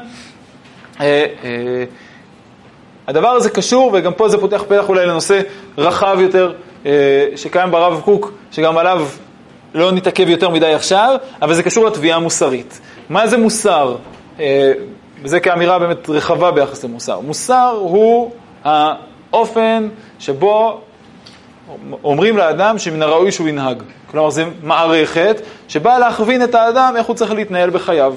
[0.99, 1.05] אה,
[1.43, 1.83] אה,
[3.07, 5.41] הדבר הזה קשור, וגם פה זה פותח פתח אולי לנושא
[5.77, 6.53] רחב יותר,
[6.85, 6.91] אה,
[7.35, 9.07] שקיים ברב קוק, שגם עליו
[9.73, 12.79] לא נתעכב יותר מדי עכשיו, אבל זה קשור לתביעה המוסרית.
[13.09, 13.95] מה זה מוסר?
[15.23, 17.19] וזה כאמירה באמת רחבה ביחס למוסר.
[17.19, 18.31] מוסר הוא
[18.63, 19.87] האופן
[20.19, 20.81] שבו
[22.03, 23.83] אומרים לאדם שמן הראוי שהוא ינהג.
[24.11, 28.13] כלומר, זו מערכת שבאה להכווין את האדם איך הוא צריך להתנהל בחייו.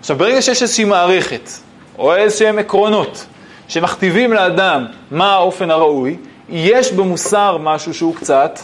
[0.00, 1.50] עכשיו, ברגע שיש איזושהי מערכת,
[1.98, 3.26] או איזשהם עקרונות,
[3.68, 6.16] שמכתיבים לאדם מה האופן הראוי,
[6.48, 8.58] יש במוסר משהו שהוא קצת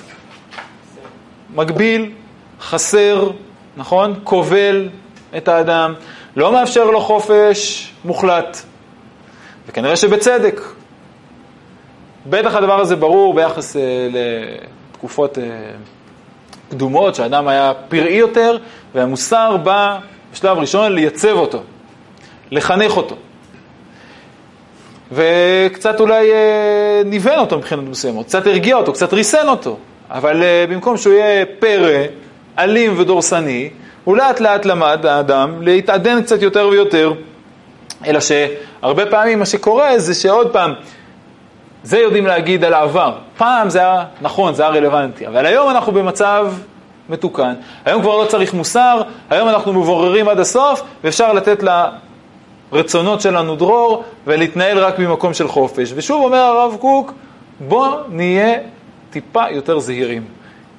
[1.55, 2.11] מגביל,
[2.61, 3.31] חסר,
[3.77, 4.15] נכון?
[4.25, 4.89] כובל
[5.37, 5.95] את האדם,
[6.37, 8.59] לא מאפשר לו חופש מוחלט.
[9.69, 10.61] וכנראה שבצדק.
[12.27, 13.79] בטח הדבר הזה ברור ביחס uh,
[14.93, 15.41] לתקופות uh,
[16.71, 18.57] קדומות, שאדם היה פראי יותר,
[18.95, 19.99] והמוסר בא
[20.33, 21.63] בשלב ראשון לייצב אותו,
[22.51, 23.17] לחנך אותו.
[25.13, 29.77] וקצת אולי אה, ניוון אותו מבחינת מסוימות, קצת הרגיע אותו, קצת ריסן אותו,
[30.11, 32.05] אבל אה, במקום שהוא יהיה פרא,
[32.59, 33.71] אלים ודורסני,
[34.05, 37.13] הוא לאט לאט למד, האדם, להתעדן קצת יותר ויותר,
[38.07, 40.75] אלא שהרבה פעמים מה שקורה זה שעוד פעם,
[41.83, 43.13] זה יודעים להגיד על העבר.
[43.37, 46.53] פעם זה היה נכון, זה היה רלוונטי, אבל היום אנחנו במצב
[47.09, 47.55] מתוקן.
[47.85, 51.63] היום כבר לא צריך מוסר, היום אנחנו מבוררים עד הסוף, ואפשר לתת
[52.73, 55.93] לרצונות שלנו דרור ולהתנהל רק ממקום של חופש.
[55.95, 57.13] ושוב אומר הרב קוק,
[57.61, 58.55] בוא נהיה
[59.11, 60.25] טיפה יותר זהירים.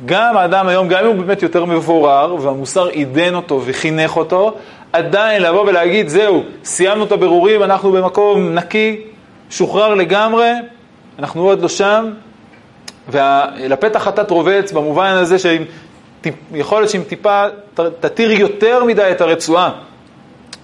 [0.06, 4.54] גם האדם היום, גם אם הוא באמת יותר מבורר, והמוסר עידן אותו וחינך אותו,
[4.94, 9.02] עדיין לבוא ולהגיד, זהו, סיימנו את הבירורים, אנחנו במקום נקי,
[9.50, 10.52] שוחרר לגמרי,
[11.20, 12.10] אנחנו עוד לא שם,
[13.10, 15.64] ולפתח חטאת רובץ במובן הזה שאם,
[16.54, 17.44] יכול להיות שאם טיפה
[18.00, 19.72] תתיר יותר מדי את הרצועה,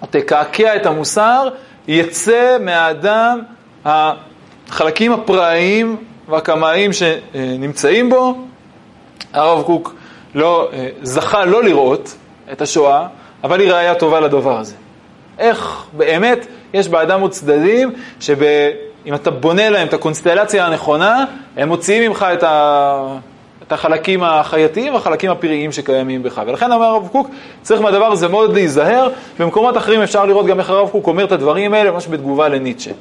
[0.10, 1.50] תקעקע את המוסר,
[1.88, 3.42] יצא מהאדם
[3.86, 5.98] החלקים הפראיים
[6.30, 8.38] והקמאיים שנמצאים בו.
[9.34, 9.96] הרב קוק
[10.36, 10.70] לא,
[11.02, 12.16] זכה לא לראות
[12.52, 13.08] את השואה,
[13.44, 14.76] אבל היא ראייה טובה לדבר הזה.
[15.40, 18.38] איך באמת יש באדם עוד צדדים שב...
[19.06, 21.26] אם אתה בונה להם את הקונסטלציה הנכונה,
[21.58, 23.18] הם מוציאים ממך את, ה...
[23.68, 26.42] את החלקים החייתיים והחלקים הפראיים שקיימים בך.
[26.48, 27.30] ולכן אומר הרב קוק,
[27.62, 29.08] צריך מהדבר הזה מאוד להיזהר.
[29.40, 32.92] במקומות אחרים אפשר לראות גם איך הרב קוק אומר את הדברים האלה, ממש בתגובה לניטשה.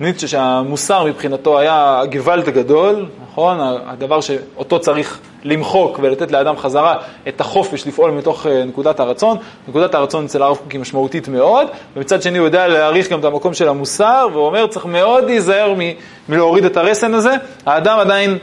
[0.00, 3.58] ניטשה שהמוסר מבחינתו היה הגוואלד הגדול, נכון?
[3.86, 6.96] הדבר שאותו צריך למחוק ולתת לאדם חזרה
[7.28, 9.36] את החופש לפעול מתוך אה, נקודת הרצון.
[9.68, 13.24] נקודת הרצון אצל הרב קוק היא משמעותית מאוד, ומצד שני הוא יודע להעריך גם את
[13.24, 15.92] המקום של המוסר, והוא אומר צריך מאוד להיזהר מ-
[16.28, 17.34] מלהוריד את הרסן הזה.
[17.66, 18.38] האדם עדיין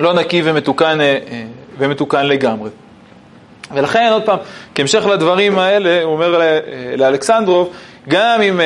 [0.00, 1.42] לא נקי ומתוקן, אה, אה,
[1.78, 2.70] ומתוקן לגמרי.
[3.74, 4.38] ולכן, עוד פעם,
[4.74, 6.40] כהמשך לדברים האלה, הוא אומר
[6.96, 7.70] לאלכסנדרוב,
[8.08, 8.60] גם אם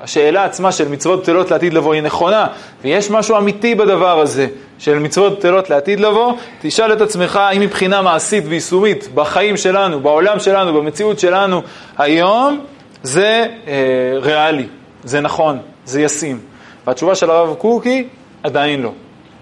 [0.00, 2.46] השאלה עצמה של מצוות בטלות לעתיד לבוא היא נכונה,
[2.84, 4.46] ויש משהו אמיתי בדבר הזה
[4.78, 10.40] של מצוות בטלות לעתיד לבוא, תשאל את עצמך האם מבחינה מעשית ויישומית בחיים שלנו, בעולם
[10.40, 11.62] שלנו, במציאות שלנו
[11.98, 12.60] היום,
[13.02, 13.74] זה אה,
[14.16, 14.66] ריאלי,
[15.04, 16.40] זה נכון, זה ישים.
[16.86, 18.08] והתשובה של הרב קוקי,
[18.42, 18.92] עדיין לא.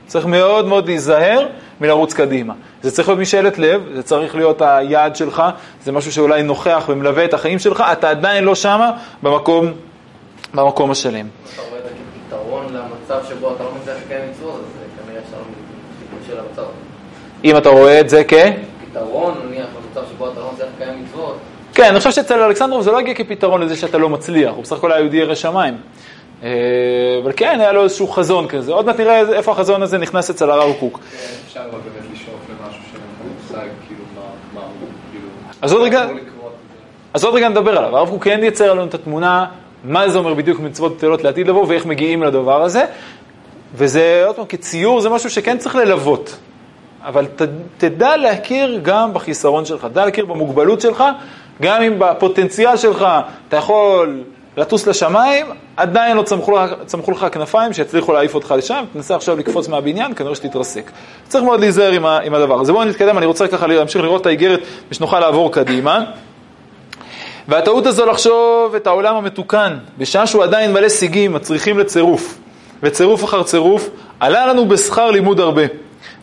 [0.06, 1.46] צריך מאוד מאוד להיזהר
[1.80, 2.54] מלרוץ קדימה.
[2.82, 5.42] זה צריך להיות משאלת לב, זה צריך להיות היעד שלך,
[5.84, 8.90] זה משהו שאולי נוכח ומלווה את החיים שלך, אתה עדיין לא שמה
[9.22, 9.72] במקום
[10.54, 11.26] במקום השלם.
[11.54, 11.90] אתה רואה את זה
[12.28, 15.44] כפתרון למצב שבו אתה לא מצליח לקיים מצוות, אז כנראה לנו
[16.00, 16.70] סיכוי של המצב.
[17.44, 18.34] אם אתה רואה את זה כ...
[18.90, 21.36] פתרון, נניח, למצב שבו אתה לא מצליח לקיים מצוות.
[21.74, 24.76] כן, אני חושב שאצל אלכסנדרוב זה לא הגיע כפתרון לזה שאתה לא מצליח, הוא בסך
[24.76, 25.76] הכל היה יהודי ירא שמיים.
[26.46, 28.72] אה, אבל כן, היה לו איזשהו חזון כזה.
[28.72, 30.98] עוד מעט נראה איפה החזון הזה נכנס אצל הרב קוק.
[30.98, 33.02] כן, אפשר באמת לשאוף למשהו שאין
[33.42, 34.02] מושג, כאילו,
[34.54, 35.28] מה הוא, כאילו...
[37.12, 37.96] אז עוד רגע, נדבר עליו.
[37.96, 39.46] הרב קוק כן ייצר לנו את התמונה
[39.84, 42.84] מה זה אומר בדיוק מצוות בטלות לעתיד לבוא ואיך מגיעים לדבר הזה.
[43.74, 46.36] וזה, עוד פעם, כציור זה משהו שכן צריך ללוות.
[47.04, 47.42] אבל ת,
[47.78, 51.04] תדע להכיר גם בחיסרון שלך, תדע להכיר במוגבלות שלך,
[51.62, 53.06] גם אם בפוטנציאל שלך
[53.48, 54.22] אתה יכול
[54.56, 59.68] לטוס לשמיים, עדיין לא צמחו צמחו לך כנפיים שיצליחו להעיף אותך לשם, תנסה עכשיו לקפוץ
[59.68, 60.90] מהבניין, כנראה שתתרסק.
[61.28, 62.72] צריך מאוד להיזהר עם, עם הדבר הזה.
[62.72, 66.04] בואו נתקדם, אני רוצה ככה להמשיך לראות את האיגרת ושנוכל לעבור קדימה.
[67.48, 72.38] והטעות הזו לחשוב את העולם המתוקן, בשעה שהוא עדיין מלא סיגים, מצריכים לצירוף,
[72.82, 73.90] וצירוף אחר צירוף,
[74.20, 75.62] עלה לנו בשכר לימוד הרבה.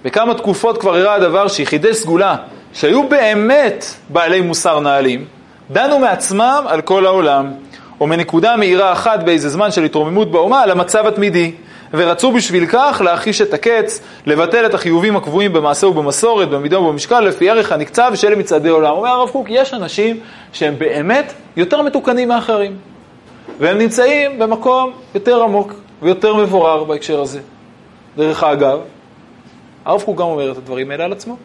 [0.03, 2.35] בכמה תקופות כבר הראה הדבר שיחידי סגולה,
[2.73, 5.25] שהיו באמת בעלי מוסר נעלים,
[5.71, 7.51] דנו מעצמם על כל העולם,
[7.99, 11.51] או מנקודה מהירה אחת באיזה זמן של התרוממות באומה על המצב התמידי,
[11.93, 17.49] ורצו בשביל כך להחיש את הקץ, לבטל את החיובים הקבועים במעשה ובמסורת, במידה ובמשקל, לפי
[17.49, 18.91] ערך הנקצב של מצעדי עולם.
[18.91, 20.19] אומר הרב קוק, יש אנשים
[20.53, 22.77] שהם באמת יותר מתוקנים מאחרים,
[23.59, 27.39] והם נמצאים במקום יותר עמוק ויותר מבורר בהקשר הזה.
[28.17, 28.79] דרך אגב,
[29.85, 31.37] הרב קוק גם אומר את הדברים האלה על עצמו.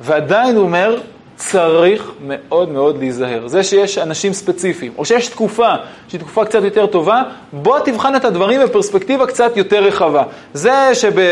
[0.00, 1.00] ועדיין הוא אומר,
[1.38, 3.48] צריך מאוד מאוד להיזהר.
[3.48, 5.68] זה שיש אנשים ספציפיים, או שיש תקופה
[6.08, 7.22] שהיא תקופה קצת יותר טובה,
[7.52, 10.22] בוא תבחן את הדברים בפרספקטיבה קצת יותר רחבה.
[10.52, 11.18] זה שב...
[11.18, 11.24] אה,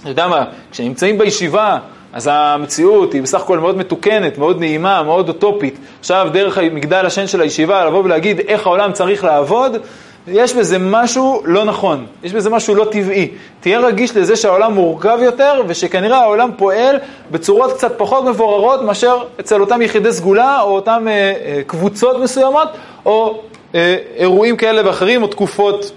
[0.00, 1.78] אתה יודע מה, כשנמצאים בישיבה,
[2.12, 5.78] אז המציאות היא בסך הכל מאוד מתוקנת, מאוד נעימה, מאוד אוטופית.
[6.00, 9.76] עכשיו, דרך מגדל השן של הישיבה, לבוא ולהגיד איך העולם צריך לעבוד,
[10.26, 13.28] יש בזה משהו לא נכון, יש בזה משהו לא טבעי.
[13.60, 16.96] תהיה רגיש לזה שהעולם מורכב יותר, ושכנראה העולם פועל
[17.30, 22.68] בצורות קצת פחות מבוררות מאשר אצל אותם יחידי סגולה, או אותם אה, אה, קבוצות מסוימות,
[23.06, 23.40] או
[23.74, 25.92] אה, אירועים כאלה ואחרים, או תקופות,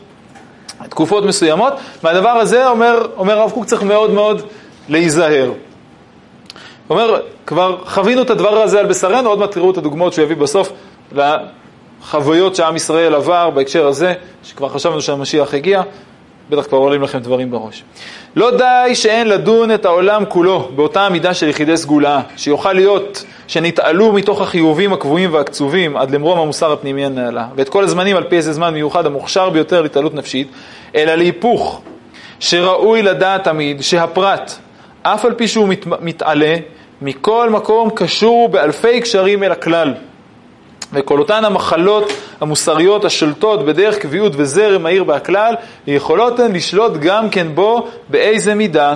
[0.90, 1.74] תקופות מסוימות.
[2.04, 4.42] מהדבר הזה, אומר, אומר הרב קוק, צריך מאוד מאוד
[4.90, 5.52] להיזהר.
[6.88, 10.24] הוא אומר, כבר חווינו את הדבר הזה על בשרנו, עוד מעט תראו את הדוגמאות שהוא
[10.24, 10.72] יביא בסוף
[12.10, 14.14] חוויות שעם ישראל עבר בהקשר הזה,
[14.44, 15.82] שכבר חשבנו שהמשיח הגיע,
[16.50, 17.84] בטח כבר עולים לכם דברים בראש.
[18.36, 24.14] לא די שאין לדון את העולם כולו באותה מידה של יחידי סגולה, שיוכל להיות שנתעלו
[24.14, 28.54] מתוך החיובים הקבועים והקצובים עד למרום המוסר הפנימי הנעלה, ואת כל הזמנים על פי איזה
[28.54, 30.48] זמן מיוחד המוכשר ביותר להתעלות נפשית,
[30.96, 31.82] אלא להיפוך,
[32.40, 34.54] שראוי לדעת תמיד שהפרט,
[35.04, 36.56] אף על פי שהוא מת, מתעלה,
[37.02, 39.94] מכל מקום קשור באלפי קשרים אל הכלל.
[40.94, 45.56] וכל אותן המחלות המוסריות השולטות בדרך קביעות וזרם מהיר בהכלל,
[45.88, 48.96] יכולות הן לשלוט גם כן בו באיזה מידה.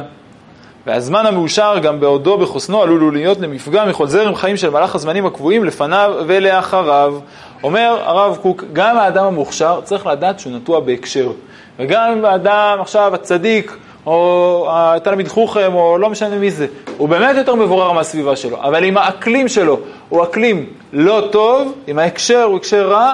[0.87, 5.63] והזמן המאושר גם בעודו בחוסנו עלול להיות למפגע מכל זרם חיים של מהלך הזמנים הקבועים
[5.63, 7.15] לפניו ולאחריו.
[7.63, 11.31] אומר הרב קוק, גם האדם המוכשר צריך לדעת שהוא נטוע בהקשר.
[11.79, 16.67] וגם אם האדם עכשיו הצדיק או התלמיד חוכם, או לא משנה מי זה,
[16.97, 21.99] הוא באמת יותר מבורר מהסביבה שלו, אבל אם האקלים שלו הוא אקלים לא טוב, אם
[21.99, 23.13] ההקשר הוא הקשר רע,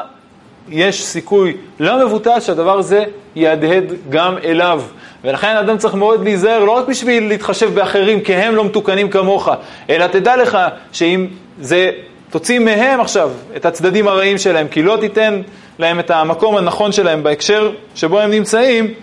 [0.69, 3.03] יש סיכוי לא מבוטל שהדבר הזה
[3.35, 4.81] יהדהד גם אליו.
[5.23, 9.49] ולכן האדם צריך מאוד להיזהר, לא רק בשביל להתחשב באחרים, כי הם לא מתוקנים כמוך,
[9.89, 10.57] אלא תדע לך
[10.91, 11.27] שאם
[11.59, 11.91] זה,
[12.29, 15.41] תוציא מהם עכשיו את הצדדים הרעים שלהם, כי לא תיתן
[15.79, 18.93] להם את המקום הנכון שלהם בהקשר שבו הם נמצאים,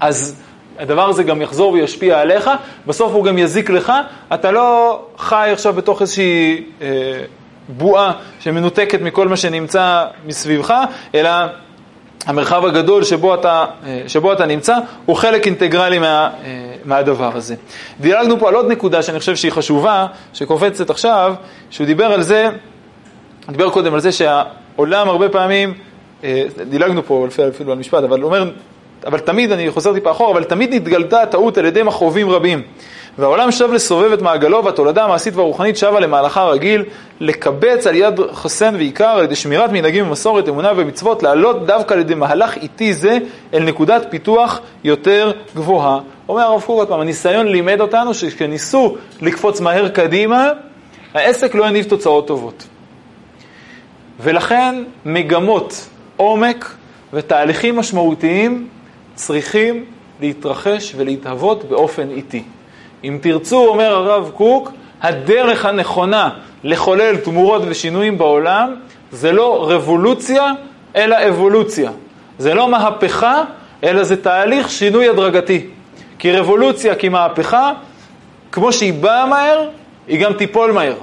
[0.00, 0.42] אז
[0.80, 2.50] הדבר הזה גם יחזור וישפיע עליך,
[2.86, 3.92] בסוף הוא גם יזיק לך,
[4.34, 6.86] אתה לא חי עכשיו בתוך איזושהי אה,
[7.68, 10.74] בועה שמנותקת מכל מה שנמצא מסביבך,
[11.14, 11.30] אלא
[12.26, 17.54] המרחב הגדול שבו אתה, אה, שבו אתה נמצא הוא חלק אינטגרלי מה, אה, מהדבר הזה.
[18.00, 21.34] דילגנו פה על עוד נקודה שאני חושב שהיא חשובה, שקופצת עכשיו,
[21.70, 22.48] שהוא דיבר על זה,
[23.48, 25.74] דיבר קודם על זה שהעולם הרבה פעמים,
[26.24, 28.50] אה, דילגנו פה אפילו על משפט, אבל הוא אומר,
[29.06, 32.62] אבל תמיד, אני חוזר טיפה אחורה, אבל תמיד נתגלתה הטעות על ידי מכרובים רבים.
[33.18, 36.84] והעולם שב לסובב את מעגלו והתולדה המעשית והרוחנית שבה למהלכה רגיל,
[37.20, 42.00] לקבץ על יד חסן ועיקר על ידי שמירת מנהגים ומסורת, אמונה ומצוות, לעלות דווקא על
[42.00, 43.18] ידי מהלך איטי זה
[43.54, 45.98] אל נקודת פיתוח יותר גבוהה.
[46.28, 50.50] אומר הרב קוק עוד פעם, הניסיון לימד אותנו שכשניסו לקפוץ מהר קדימה,
[51.14, 52.66] העסק לא הניב תוצאות טובות.
[54.20, 56.74] ולכן מגמות עומק
[57.12, 58.68] ותהליכים משמעותיים
[59.20, 59.84] צריכים
[60.20, 62.42] להתרחש ולהתהוות באופן איטי.
[63.04, 66.30] אם תרצו, אומר הרב קוק, הדרך הנכונה
[66.64, 68.74] לחולל תמורות ושינויים בעולם
[69.12, 70.52] זה לא רבולוציה,
[70.96, 71.90] אלא אבולוציה.
[72.38, 73.42] זה לא מהפכה,
[73.84, 75.66] אלא זה תהליך שינוי הדרגתי.
[76.18, 77.72] כי רבולוציה כמהפכה,
[78.52, 79.68] כמו שהיא באה מהר,
[80.08, 80.94] היא גם תיפול מהר.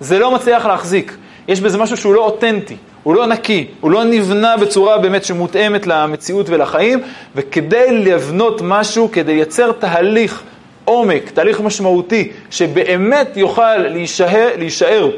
[0.00, 1.16] זה לא מצליח להחזיק.
[1.48, 2.76] יש בזה משהו שהוא לא אותנטי.
[3.02, 7.00] הוא לא נקי, הוא לא נבנה בצורה באמת שמותאמת למציאות ולחיים,
[7.36, 10.42] וכדי לבנות משהו, כדי לייצר תהליך
[10.84, 15.10] עומק, תהליך משמעותי, שבאמת יוכל להישאר, להישאר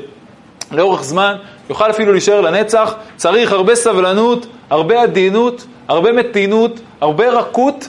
[0.73, 1.37] לאורך זמן,
[1.71, 7.89] יוכל אפילו להישאר לנצח, צריך הרבה סבלנות, הרבה עדינות, הרבה מתינות, הרבה רכות,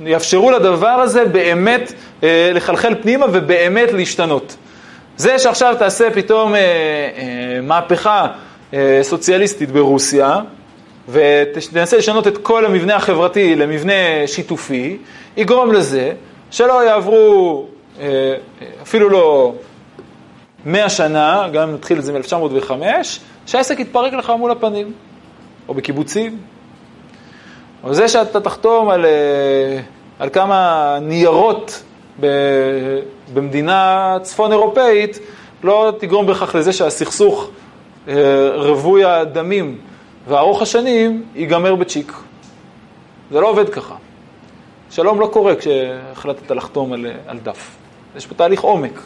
[0.00, 1.92] יאפשרו לדבר הזה באמת
[2.22, 4.56] אה, לחלחל פנימה ובאמת להשתנות.
[5.16, 8.26] זה שעכשיו תעשה פתאום אה, אה, מהפכה
[9.02, 10.40] סוציאליסטית ברוסיה,
[11.08, 13.92] ותנסה לשנות את כל המבנה החברתי למבנה
[14.26, 14.96] שיתופי,
[15.36, 16.12] יגרום לזה
[16.50, 17.66] שלא יעברו
[18.00, 18.34] אה,
[18.82, 19.54] אפילו לא
[20.64, 22.70] מאה שנה, גם נתחיל את זה מ-1905,
[23.46, 24.92] שהעסק יתפרק לך מול הפנים,
[25.68, 26.38] או בקיבוצים.
[27.84, 29.80] אבל זה שאתה תחתום על, אה,
[30.18, 31.82] על כמה ניירות
[33.34, 35.18] במדינה צפון אירופאית,
[35.62, 37.65] לא תגרום בכך לזה שהסכסוך אה,
[38.54, 39.78] רווי הדמים
[40.28, 42.12] וארוך השנים ייגמר בצ'יק.
[43.30, 43.94] זה לא עובד ככה.
[44.90, 47.76] שלום לא קורה כשהחלטת לחתום על, על דף.
[48.16, 49.00] יש פה תהליך עומק.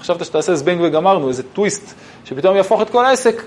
[0.00, 3.42] חשבת שתעשה זבנג וגמרנו, איזה טוויסט שפתאום יהפוך את כל העסק,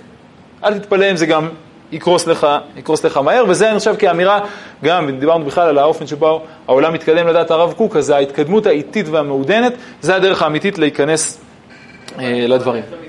[0.63, 1.49] אל תתפלא אם זה גם
[1.91, 4.39] יקרוס לך, יקרוס לך מהר, וזה אני חושב כאמירה,
[4.83, 9.73] גם דיברנו בכלל על האופן שבו העולם מתקדם לדעת הרב קוק, אז ההתקדמות האיטית והמעודנת,
[10.01, 11.41] זה הדרך האמיתית להיכנס
[12.19, 13.00] אה, לדברים.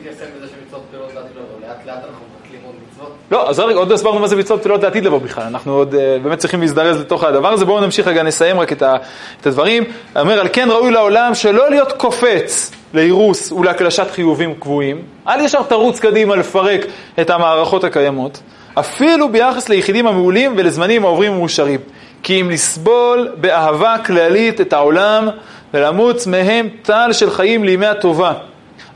[3.33, 5.95] לא, אז רגע, עוד לא הסברנו מה זה מצוות תפילות לעתיד לבוא בכלל, אנחנו עוד
[5.95, 8.97] uh, באמת צריכים להזדרז לתוך הדבר הזה, בואו נמשיך רגע, נסיים רק את, ה,
[9.41, 9.85] את הדברים.
[10.17, 15.99] אומר, על כן ראוי לעולם שלא להיות קופץ לאירוס ולהקלשת חיובים קבועים, אל ישר תרוץ
[15.99, 16.81] קדימה לפרק
[17.21, 18.41] את המערכות הקיימות,
[18.75, 21.81] אפילו ביחס ליחידים המעולים ולזמנים העוברים ומאושרים.
[22.23, 25.29] כי אם לסבול באהבה כללית את העולם
[25.75, 28.33] ולמוץ מהם טל של חיים לימי הטובה.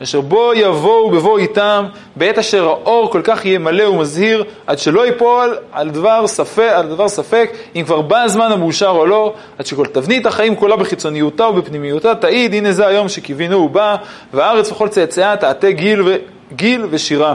[0.02, 5.06] אשר בו יבואו בבוא איתם, בעת אשר האור כל כך יהיה מלא ומזהיר, עד שלא
[5.06, 9.66] ייפול על דבר ספק, על דבר ספק אם כבר בא הזמן המאושר או לא, עד
[9.66, 13.96] שכל תבנית החיים כולה בחיצוניותה ובפנימיותה תעיד, הנה זה היום שקיווינו הוא בא,
[14.32, 16.16] והארץ וכל צאצאיה תעטה גיל, ו...
[16.52, 17.34] גיל ושירה.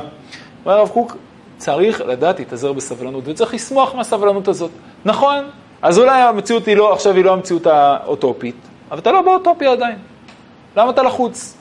[0.66, 1.18] אומר הרב קוק,
[1.58, 4.72] צריך לדעת להתאזר בסבלנות, וצריך לשמוח מהסבלנות הזאת.
[5.06, 5.46] נכון,
[5.82, 8.56] אז אולי המציאות היא לא, עכשיו היא לא המציאות האוטופית,
[8.92, 9.96] אבל אתה לא באוטופיה עדיין.
[10.78, 11.61] למה אתה לחוץ?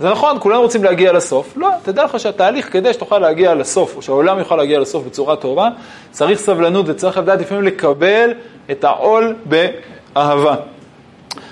[0.00, 1.52] זה נכון, כולנו רוצים להגיע לסוף.
[1.56, 5.68] לא, תדע לך שהתהליך, כדי שתוכל להגיע לסוף, או שהעולם יוכל להגיע לסוף בצורה טובה,
[6.10, 8.30] צריך סבלנות וצריך לדעת לפעמים לקבל
[8.70, 10.54] את העול באהבה.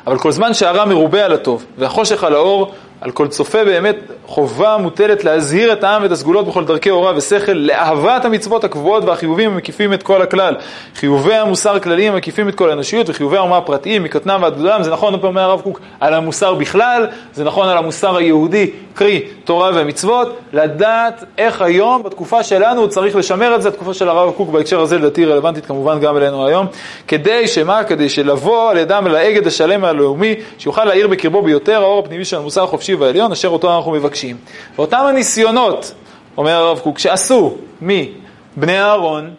[0.07, 2.72] אבל כל זמן שהרע מרובה על הטוב והחושך על האור,
[3.05, 7.53] על כל צופה באמת חובה מוטלת להזהיר את העם ואת הסגולות בכל דרכי הוראה ושכל,
[7.53, 10.55] לאהבת המצוות הקבועות והחיובים המקיפים את כל הכלל.
[10.95, 15.14] חיובי המוסר הכלליים המקיפים את כל האנושיות וחיובי האומה הפרטיים מקטנם ועד גדולם, זה נכון,
[15.23, 21.25] אומר הרב קוק, על המוסר בכלל, זה נכון על המוסר היהודי, קרי תורה ומצוות, לדעת
[21.38, 25.25] איך היום, בתקופה שלנו, צריך לשמר את זה, התקופה של הרב קוק בהקשר הזה לדעתי
[25.25, 26.67] רלוונטית כמובן גם אלינו היום,
[27.09, 27.85] כדי שמה?
[27.85, 32.37] כדי שלבוא על ידם אל האגד השלם הלאומי, שיוכל להאיר בקרבו ביותר האור הפנימי של
[32.37, 34.37] המוסר החופשי והעליון, אשר אותו אנחנו מבקשים.
[34.76, 35.94] ואותם הניסיונות,
[36.37, 39.30] אומר הרב קוק, שעשו מבני אהרון,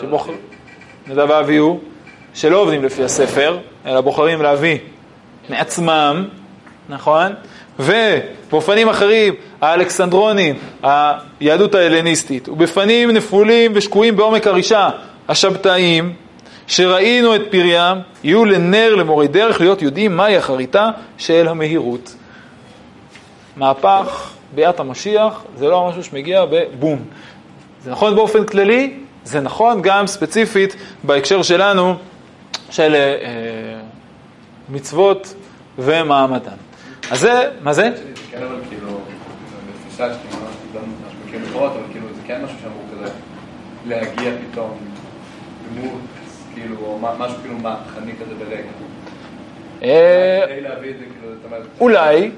[0.00, 0.32] שבוחר...
[1.06, 1.80] נדב ואביהו,
[2.34, 4.78] שלא עובדים לפי הספר, אלא בוחרים להביא
[5.48, 6.28] מעצמם,
[6.88, 7.32] נכון?
[7.78, 14.90] ובאופנים אחרים, האלכסנדרונים, היהדות ההלניסטית, ובפנים נפולים ושקועים בעומק הרישה,
[15.28, 16.12] השבתאים,
[16.68, 22.14] שראינו את פריים, יהיו לנר למורי דרך להיות יודעים מהי אחריתה של המהירות.
[23.56, 27.04] מהפך, ביאת המשיח, זה לא משהו שמגיע בבום.
[27.82, 31.94] זה נכון באופן כללי, זה נכון גם ספציפית בהקשר שלנו
[32.70, 33.80] של אה,
[34.68, 35.34] מצוות
[35.78, 36.56] ומעמדן.
[37.10, 37.90] אז זה, מה זה?
[38.30, 38.90] כן, כאילו,
[41.54, 43.12] לא כאילו זה כן משהו שאמור כזה
[43.86, 44.78] להגיע פתאום
[46.60, 48.62] כאילו, או משהו כאילו מהפכני כזה ברגע.
[49.82, 51.62] אה, כדי להביא את זה, כאילו, זאת אומרת...
[51.80, 52.30] אולי,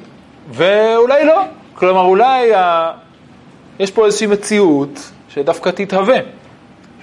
[0.50, 1.42] ואולי לא.
[1.74, 2.90] כלומר, אולי ה...
[3.78, 6.18] יש פה איזושהי מציאות שדווקא תתהווה,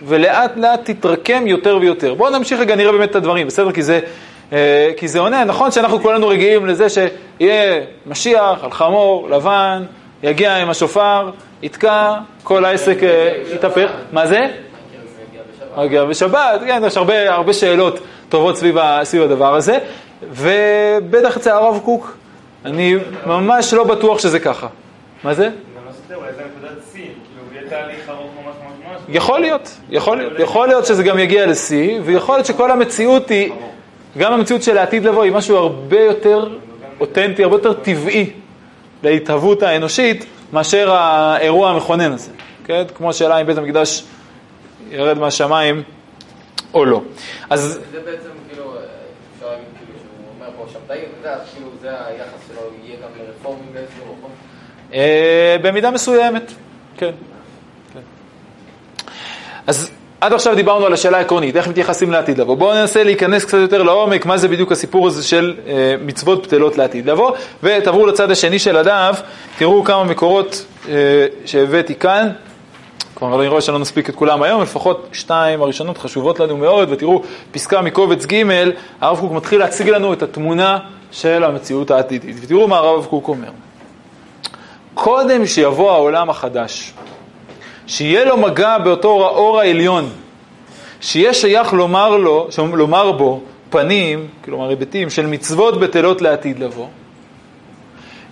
[0.03, 2.13] ולאט לאט תתרקם יותר ויותר.
[2.13, 3.71] בואו נמשיך רגע, נראה באמת את הדברים, בסדר?
[3.71, 3.99] כי זה,
[4.53, 5.43] אה, כי זה עונה.
[5.43, 9.83] נכון שאנחנו כולנו רגילים לזה שיהיה משיח על חמור, לבן,
[10.23, 12.13] יגיע עם השופר, יתקע,
[12.43, 13.89] כל העסק אה, יתהפך.
[14.11, 14.47] מה זה?
[15.85, 17.99] יגיע בשבת, כן, יש הרבה, הרבה שאלות
[18.29, 19.77] טובות סביב, סביב הדבר הזה,
[20.29, 22.17] ובטח אצל הרב קוק
[22.65, 24.67] אני ממש לא בטוח שזה ככה.
[25.23, 25.49] מה זה?
[29.09, 33.51] יכול להיות, יכול להיות, יכול להיות שזה גם יגיע לשיא, ויכול להיות שכל המציאות היא,
[34.17, 36.49] גם המציאות של העתיד לבוא היא משהו הרבה יותר
[36.99, 38.29] אותנטי, הרבה יותר טבעי
[39.03, 42.31] להתהוות האנושית, מאשר האירוע המכונן הזה,
[42.65, 42.83] כן?
[42.95, 44.03] כמו השאלה אם בית המקדש
[44.91, 45.83] ירד מהשמיים
[46.73, 47.01] או לא.
[47.49, 47.79] אז...
[47.91, 48.73] זה בעצם כאילו,
[49.35, 51.09] אפשר להגיד כאילו שהוא אומר פה שבתאים,
[51.53, 54.31] כאילו זה היחס שלו יהיה גם לרפורמים באיזשהו מקום?
[54.93, 56.51] אה, במידה מסוימת,
[56.97, 57.11] כן.
[57.93, 57.99] כן.
[59.67, 62.55] אז עד עכשיו דיברנו על השאלה העקרונית, איך מתייחסים לעתיד לבוא.
[62.55, 66.77] בואו ננסה להיכנס קצת יותר לעומק, מה זה בדיוק הסיפור הזה של אה, מצוות בטלות
[66.77, 67.31] לעתיד לבוא,
[67.63, 69.21] ותעברו לצד השני של הדף,
[69.57, 70.93] תראו כמה מקורות אה,
[71.45, 72.29] שהבאתי כאן.
[73.19, 77.21] כלומר, אני רואה שלא נספיק את כולם היום, לפחות שתיים הראשונות חשובות לנו מאוד, ותראו,
[77.51, 78.43] פסקה מקובץ ג',
[79.01, 80.79] הרב קוק מתחיל להציג לנו את התמונה
[81.11, 82.35] של המציאות העתידית.
[82.41, 83.49] ותראו מה הרב קוק אומר.
[84.93, 86.93] קודם שיבוא העולם החדש,
[87.87, 90.09] שיהיה לו מגע באותו אור העליון,
[91.01, 96.87] שיהיה שייך לומר, לו, לומר בו פנים, כלומר היבטים, של מצוות בטלות לעתיד לבוא,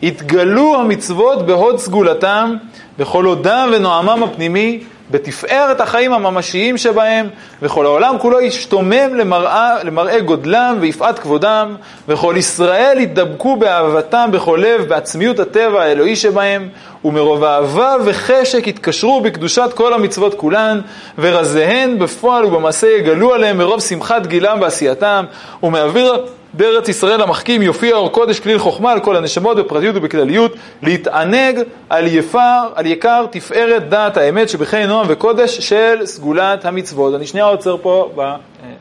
[0.05, 2.55] התגלו המצוות בהוד סגולתם,
[2.99, 7.27] בכל הודם ונועמם הפנימי, בתפארת החיים הממשיים שבהם,
[7.61, 11.75] וכל העולם כולו ישתומם למראה, למראה גודלם ויפעת כבודם,
[12.07, 16.69] וכל ישראל יתדבקו באהבתם בכל לב, בעצמיות הטבע האלוהי שבהם,
[17.05, 20.81] ומרוב אהבה וחשק יתקשרו בקדושת כל המצוות כולן,
[21.17, 25.25] ורזיהן בפועל ובמעשה יגלו עליהם מרוב שמחת גילם ועשייתם,
[25.63, 26.25] ומאוויר
[26.57, 32.07] בארץ ישראל המחכים יופיע אור קודש כליל חוכמה על כל הנשמות בפרטיות ובכלליות, להתענג על
[32.07, 37.15] יפר, על יקר תפארת דעת האמת שבחיי נועם וקודש של סגולת המצוות.
[37.15, 38.35] אני שנייה עוצר פה אה,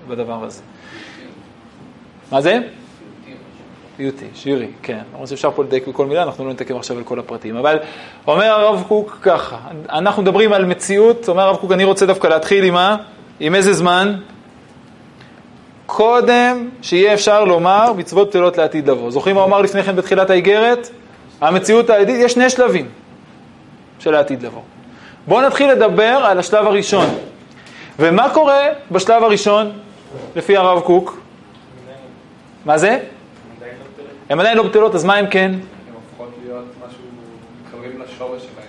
[0.09, 0.61] בדבר הזה.
[2.33, 2.59] מה זה?
[3.97, 4.99] פיוטי, שירי, כן.
[5.13, 7.57] למרות שאפשר פה לדייק בכל מילה, אנחנו לא נתעכב עכשיו על כל הפרטים.
[7.57, 7.79] אבל
[8.27, 9.57] אומר הרב קוק ככה,
[9.89, 12.97] אנחנו מדברים על מציאות, אומר הרב קוק, אני רוצה דווקא להתחיל עם מה?
[13.41, 14.15] עם איזה זמן?
[15.87, 19.11] קודם שיהיה אפשר לומר מצוות בטלות לעתיד לבוא.
[19.11, 20.91] זוכרים מה הוא אמר לפני כן בתחילת האיגרת?
[21.41, 22.89] המציאות העתידית, יש שני שלבים
[23.99, 24.63] של העתיד לבוא.
[25.27, 27.07] בואו נתחיל לדבר על השלב הראשון.
[27.99, 29.73] ומה קורה בשלב הראשון,
[30.37, 31.21] לפי הרב קוק?
[32.65, 32.99] מה זה?
[34.29, 35.53] הן עדיין לא בטלות, אז מה הם כן?
[35.53, 35.61] הן
[35.95, 37.01] הופכות להיות משהו,
[37.65, 38.67] מתחברים לשורש שלהם.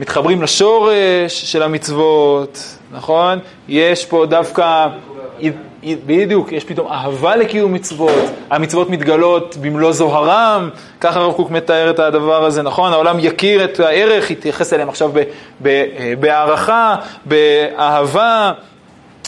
[0.00, 3.38] מתחברים לשורש של המצוות, נכון?
[3.68, 4.86] יש פה דווקא
[6.06, 10.70] בדיוק, יש פתאום אהבה לקיום מצוות, המצוות מתגלות במלוא זוהרם,
[11.00, 12.92] ככה הרב קוק מתאר את הדבר הזה, נכון?
[12.92, 15.10] העולם יכיר את הערך, יתייחס אליהם עכשיו
[16.20, 18.52] בהערכה, באהבה,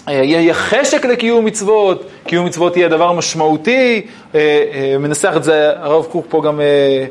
[0.09, 4.41] יהיה חשק לקיום מצוות, קיום מצוות יהיה דבר משמעותי, אה,
[4.73, 6.61] אה, מנסח את זה הרב קוק פה גם...
[6.61, 7.07] אה,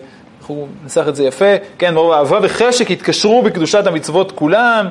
[0.48, 4.88] הוא מנסח את זה יפה, כן, מרוב אהבה וחשק יתקשרו בקדושת המצוות כולם.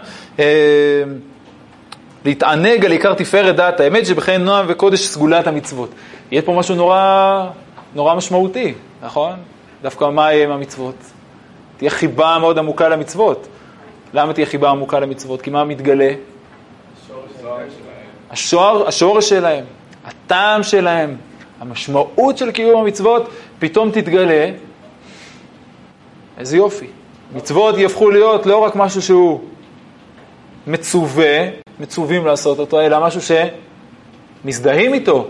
[2.26, 5.90] להתענג על עיקר תפארת דעת האמת שבחיי נועם וקודש סגולת המצוות.
[6.30, 7.46] יהיה פה משהו נורא,
[7.94, 9.32] נורא משמעותי, נכון?
[9.82, 10.94] דווקא מה יהיה עם המצוות?
[11.76, 13.46] תהיה חיבה מאוד עמוקה למצוות.
[14.14, 15.42] למה תהיה חיבה עמוקה למצוות?
[15.42, 16.12] כי מה מתגלה?
[18.30, 19.64] השור, השורש שלהם,
[20.04, 21.16] הטעם שלהם,
[21.60, 24.50] המשמעות של קיום המצוות, פתאום תתגלה.
[26.38, 26.86] איזה יופי.
[27.34, 29.40] מצוות יהפכו להיות לא רק משהו שהוא
[30.66, 33.20] מצווה, מצווים לעשות אותו, אלא משהו
[34.44, 35.28] שמזדהים איתו,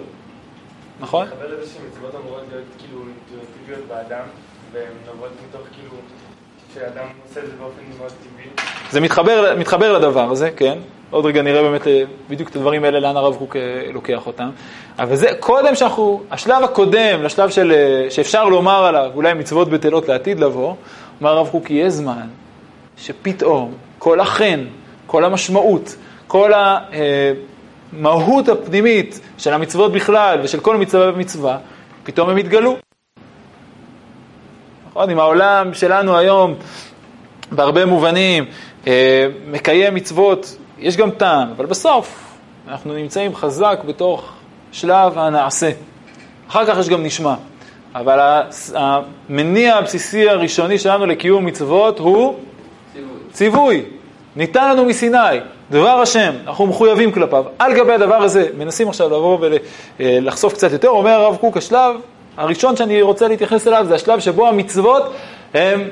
[1.00, 1.26] נכון?
[1.26, 4.24] מתחבר לזה שמצוות אמורות להיות כאילו אינטואיטיביות באדם,
[4.72, 5.96] והן נובעות מתוך כאילו,
[6.74, 8.66] שאדם עושה את זה באופן מאוד טבעי.
[8.90, 10.78] זה מתחבר, מתחבר לדבר הזה, כן.
[11.10, 14.50] עוד רגע נראה באמת אה, בדיוק את הדברים האלה, לאן הרב קוק אה, לוקח אותם.
[14.98, 20.08] אבל זה קודם שאנחנו, השלב הקודם, לשלב של, אה, שאפשר לומר עליו, אולי מצוות בטלות
[20.08, 20.74] לעתיד לבוא,
[21.20, 22.26] אומר הרב קוק, יהיה זמן
[22.96, 24.64] שפתאום כל החן,
[25.06, 25.96] כל המשמעות,
[26.26, 26.52] כל
[27.92, 31.58] המהות הפנימית של המצוות בכלל ושל כל מצווה ומצווה,
[32.04, 32.76] פתאום הם יתגלו.
[34.90, 36.54] נכון, אם העולם שלנו היום,
[37.52, 38.44] בהרבה מובנים,
[38.86, 42.34] אה, מקיים מצוות, יש גם טעם, אבל בסוף
[42.68, 44.32] אנחנו נמצאים חזק בתוך
[44.72, 45.70] שלב הנעשה.
[46.48, 47.34] אחר כך יש גם נשמע.
[47.94, 48.42] אבל
[48.74, 52.34] המניע הבסיסי הראשוני שלנו לקיום מצוות הוא
[52.92, 53.10] ציווי.
[53.32, 53.95] ציווי.
[54.36, 55.18] ניתן לנו מסיני,
[55.70, 57.44] דבר השם, אנחנו מחויבים כלפיו.
[57.58, 59.38] על גבי הדבר הזה, מנסים עכשיו לבוא
[60.00, 61.96] ולחשוף קצת יותר, אומר הרב קוק, השלב
[62.36, 65.12] הראשון שאני רוצה להתייחס אליו זה השלב שבו המצוות
[65.54, 65.88] הם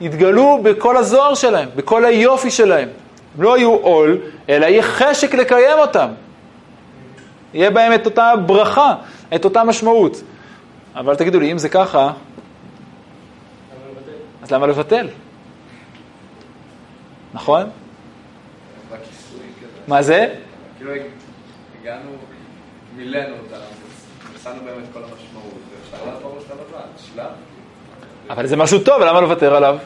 [0.00, 2.88] יתגלו בכל הזוהר שלהם, בכל היופי שלהם.
[3.36, 4.18] הם לא יהיו עול,
[4.48, 6.08] אלא יהיה חשק לקיים אותם.
[7.54, 8.94] יהיה בהם את אותה ברכה,
[9.34, 10.22] את אותה משמעות.
[10.96, 12.12] אבל תגידו לי, אם זה ככה,
[14.42, 15.08] אז למה לבטל?
[17.34, 17.70] נכון?
[19.90, 20.26] מה זה?
[20.78, 20.92] כאילו
[21.80, 22.10] הגענו,
[22.96, 23.56] מילאנו אותה,
[24.34, 26.80] ושמנו באמת כל המשמעות, ואפשר לעבור לשלב הבא,
[27.14, 27.30] שלב.
[28.30, 29.78] אבל זה משהו טוב, למה לוותר עליו?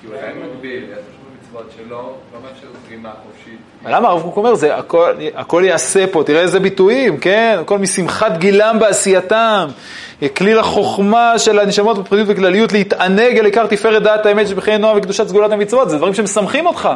[0.00, 0.98] כי הוא עדיין מגביל, יש
[1.40, 3.58] מצוות שלא, לא מאפשר זרימה חופשית.
[3.86, 7.56] למה הרב קוק אומר, זה הכל, הכל יעשה פה, תראה איזה ביטויים, כן?
[7.60, 9.68] הכל משמחת גילם בעשייתם.
[10.36, 15.28] כליל החוכמה של הנשמות בפרטיות וכלליות להתענג על עיקר תפארת דעת האמת שבחיי נועם וקדושת
[15.28, 16.88] סגולת המצוות, זה דברים שמשמחים אותך.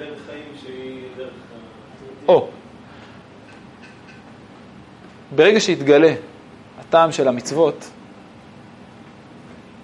[0.00, 1.28] דרך חיים שהיא דרך...
[2.30, 2.48] או,
[5.36, 6.14] ברגע שיתגלה
[6.80, 7.90] הטעם של המצוות,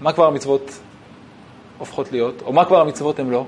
[0.00, 0.78] מה כבר המצוות
[1.78, 2.42] הופכות להיות?
[2.42, 3.44] או מה כבר המצוות הן לא?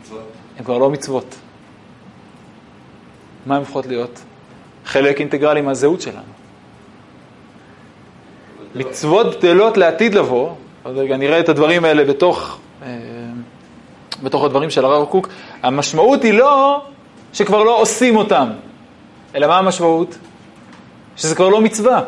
[0.00, 0.32] מצוות.
[0.58, 1.34] הן כבר לא מצוות.
[3.46, 4.22] מה הן הופכות להיות?
[4.84, 6.32] חלק אינטגרלי מהזהות שלנו.
[8.74, 10.50] מצוות בטלות לעתיד לבוא,
[10.82, 12.88] עוד רגע נראה את הדברים האלה בתוך, אה,
[14.22, 15.28] בתוך הדברים של הרב קוק,
[15.62, 16.82] המשמעות היא לא
[17.32, 18.48] שכבר לא עושים אותם,
[19.34, 20.18] אלא מה המשמעות?
[21.16, 22.00] שזה כבר לא מצווה.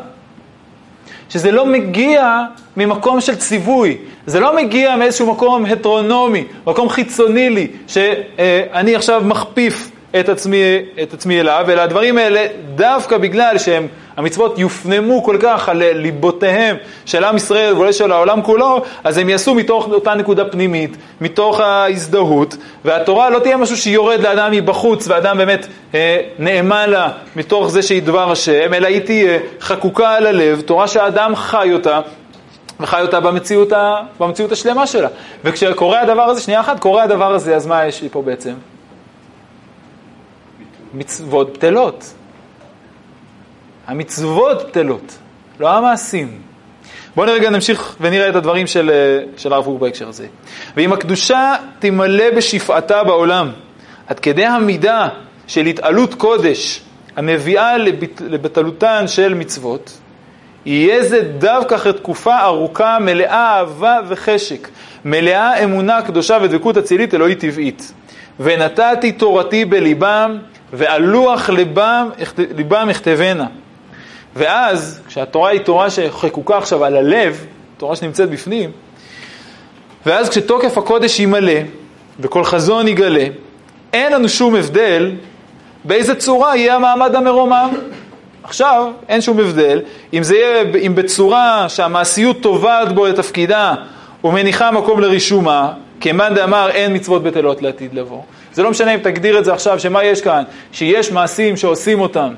[1.29, 2.41] שזה לא מגיע
[2.77, 9.91] ממקום של ציווי, זה לא מגיע מאיזשהו מקום הטרונומי, מקום חיצוני לי, שאני עכשיו מכפיף
[10.19, 10.63] את עצמי,
[11.03, 12.45] את עצמי אליו, אלא הדברים האלה,
[12.75, 18.81] דווקא בגלל שהמצוות יופנמו כל כך על ליבותיהם של עם ישראל ואולי של העולם כולו,
[19.03, 24.51] אז הם יעשו מתוך אותה נקודה פנימית, מתוך ההזדהות, והתורה לא תהיה משהו שיורד לאדם
[24.51, 30.15] מבחוץ, ואדם באמת אה, נאמן לה מתוך זה שהיא דבר השם, אלא היא תהיה חקוקה
[30.15, 31.99] על הלב, תורה שהאדם חי אותה.
[32.79, 35.07] וחי אותה במציאות, ה, במציאות השלמה שלה.
[35.43, 38.53] וכשקורה הדבר הזה, שנייה אחת, קורה הדבר הזה, אז מה יש לי פה בעצם?
[40.95, 42.13] מצוות בטלות.
[43.87, 45.17] המצוות בטלות,
[45.59, 46.41] לא המעשים.
[47.15, 48.91] בואו נרגע נמשיך ונראה את הדברים של,
[49.37, 50.27] של הרב קוק בהקשר הזה.
[50.77, 53.51] ואם הקדושה תמלא בשפעתה בעולם,
[54.07, 55.07] עד כדי המידה
[55.47, 56.81] של התעלות קודש
[57.15, 59.97] המביאה לבט, לבטלותן של מצוות,
[60.65, 64.67] יהיה זה דווקא אחרי תקופה ארוכה מלאה אהבה וחשק,
[65.05, 67.93] מלאה אמונה קדושה ודבקות אצילית אלוהית טבעית.
[68.39, 70.37] ונתתי תורתי בליבם,
[70.77, 72.09] ועל לוח ליבם,
[72.57, 73.47] ליבם אכתבנה.
[74.35, 77.45] ואז, כשהתורה היא תורה שחקוקה עכשיו על הלב,
[77.77, 78.71] תורה שנמצאת בפנים,
[80.05, 81.59] ואז כשתוקף הקודש ימלא,
[82.19, 83.25] וכל חזון יגלה,
[83.93, 85.11] אין לנו שום הבדל
[85.83, 87.69] באיזה צורה יהיה המעמד המרומם.
[88.43, 89.81] עכשיו, אין שום הבדל,
[90.13, 93.73] אם זה יהיה, אם בצורה שהמעשיות תובעת בו את תפקידה
[94.23, 95.71] ומניחה מקום לרישומה,
[96.01, 98.21] כמאן דאמר אין מצוות בטלות לעתיד לבוא.
[98.55, 100.43] זה לא משנה אם תגדיר את זה עכשיו, שמה יש כאן?
[100.71, 102.33] שיש מעשים שעושים אותם,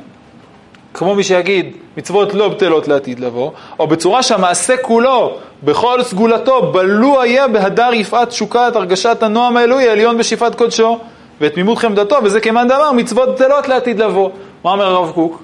[0.93, 7.22] כמו מי שיגיד, מצוות לא בטלות לעתיד לבוא, או בצורה שהמעשה כולו, בכל סגולתו, בלו
[7.22, 10.99] היה בהדר יפעת תשוקת הרגשת הנועם האלוהי העליון בשפעת קודשו,
[11.41, 14.30] ותמימות חמדתו, וזה כמאן דאמר, מצוות בטלות לעתיד לבוא.
[14.63, 15.43] מה אומר הרב קוק?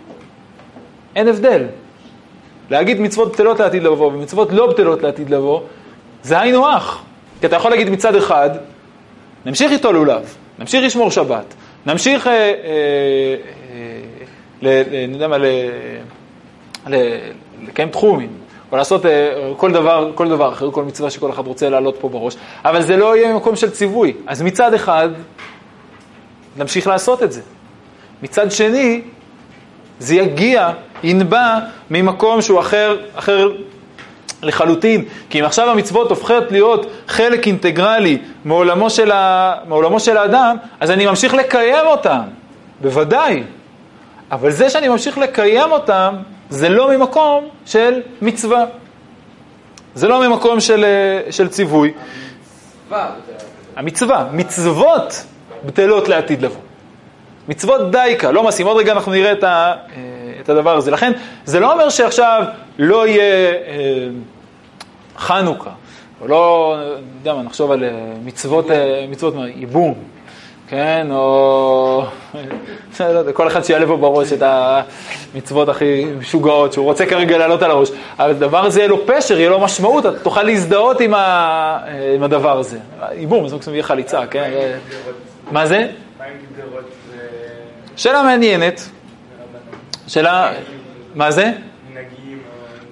[1.16, 1.64] אין הבדל.
[2.70, 5.62] להגיד מצוות בטלות לעתיד לבוא ומצוות לא בטלות לעתיד לבוא,
[6.24, 7.02] זה היינו הך.
[7.40, 8.50] כי אתה יכול להגיד מצד אחד,
[9.46, 11.54] נמשיך איתו לולב, נמשיך לשמור שבת,
[11.86, 12.54] נמשיך, אה, אה,
[14.66, 15.38] אה, אני יודע מה,
[17.62, 18.30] לקיים תחומים,
[18.72, 19.06] או לעשות
[19.58, 22.36] כל דבר, כל דבר אחר, כל מצווה שכל אחד רוצה לעלות פה בראש,
[22.66, 24.14] אבל זה לא יהיה ממקום של ציווי.
[24.28, 25.10] אז מצד אחד,
[26.58, 27.42] נמשיך לעשות את זה.
[28.24, 29.02] מצד שני,
[30.00, 30.70] זה יגיע,
[31.04, 31.60] ינבע
[31.92, 33.52] ממקום שהוא אחר, אחר
[34.44, 35.06] לחלוטין.
[35.30, 39.54] כי אם עכשיו המצוות הופכות להיות חלק אינטגרלי מעולמו של, ה...
[39.68, 42.22] מעולמו של האדם, אז אני ממשיך לקיים אותם,
[42.82, 43.44] בוודאי.
[44.32, 46.16] אבל זה שאני ממשיך לקיים אותם,
[46.50, 48.66] זה לא ממקום של מצווה.
[49.96, 50.86] זה לא ממקום של,
[51.32, 51.94] של ציווי.
[53.76, 55.26] המצווה, מצוות
[55.66, 56.62] בטלות לעתיד לבוא.
[57.48, 58.68] מצוות דייקה, לא מעשים.
[58.68, 60.02] עוד רגע אנחנו נראה את, ה, אה,
[60.44, 60.92] את הדבר הזה.
[60.92, 61.12] לכן,
[61.46, 62.44] זה לא אומר שעכשיו
[62.80, 64.08] לא יהיה אה,
[65.18, 65.70] חנוכה,
[66.22, 66.76] או לא,
[67.18, 67.90] יודע מה, נחשוב על אה,
[68.24, 68.66] מצוות,
[69.10, 69.94] מצוות ייבום,
[70.68, 72.06] כן, או
[73.00, 77.72] לא כל אחד שיעלה פה בראש את המצוות הכי משוגעות שהוא רוצה כרגע לעלות על
[77.72, 77.90] הראש,
[78.20, 81.80] אבל הדבר הזה יהיה לו פשר, יהיה לו משמעות, אתה תוכל להזדהות עם, ה,
[82.16, 82.78] עם הדבר הזה.
[83.12, 84.52] ייבום, זה מקסימום יהיה חליצה, כן?
[85.52, 85.88] מה זה?
[87.96, 88.90] שאלה מעניינת.
[90.08, 90.52] שאלה,
[91.16, 91.52] מה זה?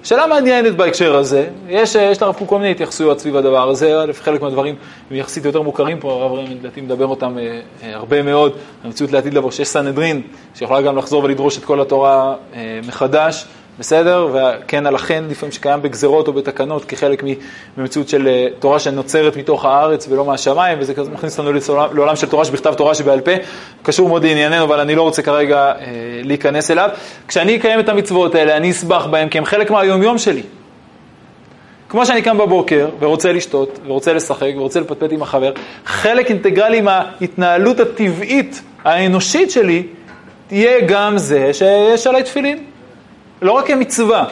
[0.03, 4.41] שאלה מעניינת בהקשר הזה, יש, יש לרב קוק כל מיני התייחסויות סביב הדבר הזה, חלק
[4.41, 4.75] מהדברים
[5.11, 8.53] הם יחסית יותר מוכרים פה, הרב רמי לדעתי מדבר אותם אה, אה, הרבה מאוד,
[8.83, 10.21] המציאות לעתיד לבוא שיש סנהדרין,
[10.55, 13.45] שיכולה גם לחזור ולדרוש את כל התורה אה, מחדש,
[13.81, 14.27] בסדר?
[14.33, 17.23] וכן על החן לפעמים שקיים בגזרות או בתקנות כחלק
[17.77, 21.51] ממציאות של אה, תורה שנוצרת מתוך הארץ ולא מהשמיים, וזה מכניס אותנו
[21.93, 23.31] לעולם של תורה שבכתב, תורה שבעל פה,
[23.83, 25.73] קשור מאוד לענייננו, אבל אני לא רוצה כרגע אה,
[26.23, 26.89] להיכנס אליו.
[27.27, 30.43] כשאני אקיים את המצוות האלה, אני אסבח בהם, כי הם חלק מהיומיום שלי.
[31.89, 35.51] כמו שאני קם בבוקר ורוצה לשתות, ורוצה לשחק, ורוצה לפטפט עם החבר,
[35.85, 39.83] חלק אינטגרלי מההתנהלות הטבעית, האנושית שלי,
[40.47, 42.70] תהיה גם זה שיש עליי תפילין.
[43.41, 44.25] לא רק כמצווה.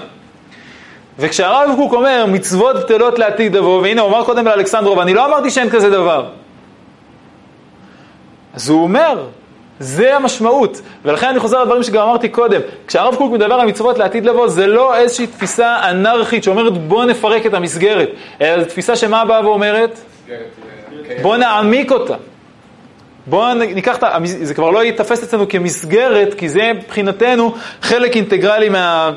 [1.20, 5.50] וכשהרב קוק אומר מצוות בטלות לעתיד לבוא, והנה הוא אמר קודם לאלכסנדרוב, אני לא אמרתי
[5.50, 6.26] שאין כזה דבר.
[8.54, 9.26] אז הוא אומר,
[9.80, 10.82] זה המשמעות.
[11.06, 12.62] ולכן אני חוזר לדברים שגם אמרתי קודם.
[12.88, 17.46] כשהרב קוק מדבר על מצוות לעתיד לבוא, זה לא איזושהי תפיסה אנרכית שאומרת בוא נפרק
[17.46, 18.10] את המסגרת,
[18.42, 20.00] אלא זו תפיסה שמה באה ואומרת?
[21.22, 22.16] בוא נעמיק אותה.
[23.26, 24.18] בואו ניקח את ה...
[24.24, 29.12] זה כבר לא ייתפס אצלנו כמסגרת, כי זה מבחינתנו חלק אינטגרלי מה...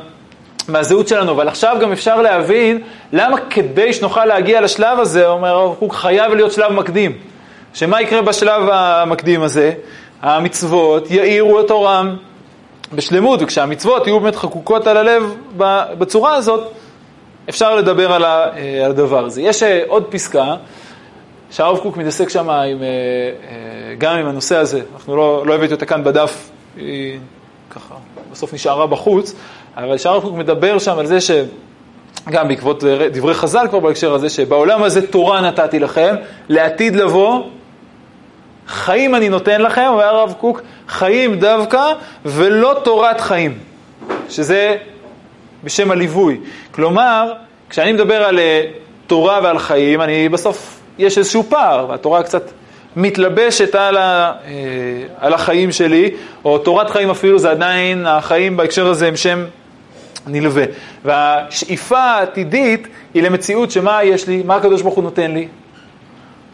[0.68, 2.82] מהזהות שלנו, אבל עכשיו גם אפשר להבין
[3.12, 7.12] למה כדי שנוכל להגיע לשלב הזה, אומר הרב קוק, חייב להיות שלב מקדים.
[7.74, 9.72] שמה יקרה בשלב המקדים הזה?
[10.22, 12.16] המצוות יאירו את אורם
[12.92, 15.34] בשלמות, וכשהמצוות יהיו באמת חקוקות על הלב
[15.98, 16.72] בצורה הזאת,
[17.48, 18.24] אפשר לדבר על
[18.84, 19.42] הדבר הזה.
[19.42, 20.54] יש אה, עוד פסקה
[21.50, 25.72] שהרב קוק מתעסק שם עם, אה, אה, גם עם הנושא הזה, אנחנו לא, לא הבאתי
[25.72, 27.18] אותה כאן בדף, היא
[27.70, 27.94] ככה
[28.32, 29.34] בסוף נשארה בחוץ,
[29.76, 31.30] אבל שהרב קוק מדבר שם על זה ש...
[32.30, 36.14] גם בעקבות דברי חז"ל כבר בהקשר הזה, שבעולם הזה תורה נתתי לכם,
[36.48, 37.44] לעתיד לבוא,
[38.66, 41.92] חיים אני נותן לכם, אומר הרב קוק, חיים דווקא,
[42.24, 43.58] ולא תורת חיים,
[44.28, 44.76] שזה
[45.64, 46.40] בשם הליווי.
[46.70, 47.32] כלומר,
[47.70, 48.64] כשאני מדבר על אה,
[49.06, 52.42] תורה ועל חיים, אני בסוף יש איזשהו פער, והתורה קצת
[52.96, 54.52] מתלבשת על, ה, אה,
[55.18, 56.10] על החיים שלי,
[56.44, 59.44] או תורת חיים אפילו, זה עדיין, החיים בהקשר הזה הם שם
[60.26, 60.64] נלווה.
[61.04, 65.48] והשאיפה העתידית היא למציאות שמה יש לי, מה הקדוש ברוך הוא נותן לי?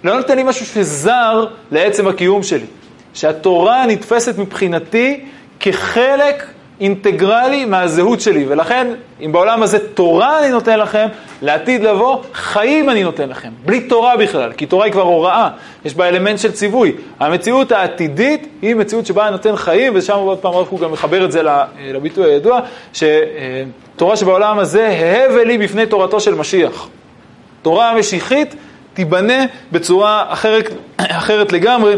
[0.04, 2.66] לא נותן לי משהו שזר לעצם הקיום שלי.
[3.14, 5.24] שהתורה נתפסת מבחינתי
[5.60, 6.46] כחלק
[6.80, 8.86] אינטגרלי מהזהות שלי, ולכן
[9.20, 11.06] אם בעולם הזה תורה אני נותן לכם,
[11.42, 15.48] לעתיד לבוא חיים אני נותן לכם, בלי תורה בכלל, כי תורה היא כבר הוראה,
[15.84, 16.92] יש בה אלמנט של ציווי.
[17.20, 21.32] המציאות העתידית היא מציאות שבה אני נותן חיים, ושם עוד פעם הוא גם מחבר את
[21.32, 21.42] זה
[21.92, 22.60] לביטוי הידוע,
[22.92, 26.88] שתורה שבעולם הזה הבל לי בפני תורתו של משיח.
[27.62, 28.54] תורה משיחית
[28.94, 31.94] תיבנה בצורה אחרת, אחרת לגמרי,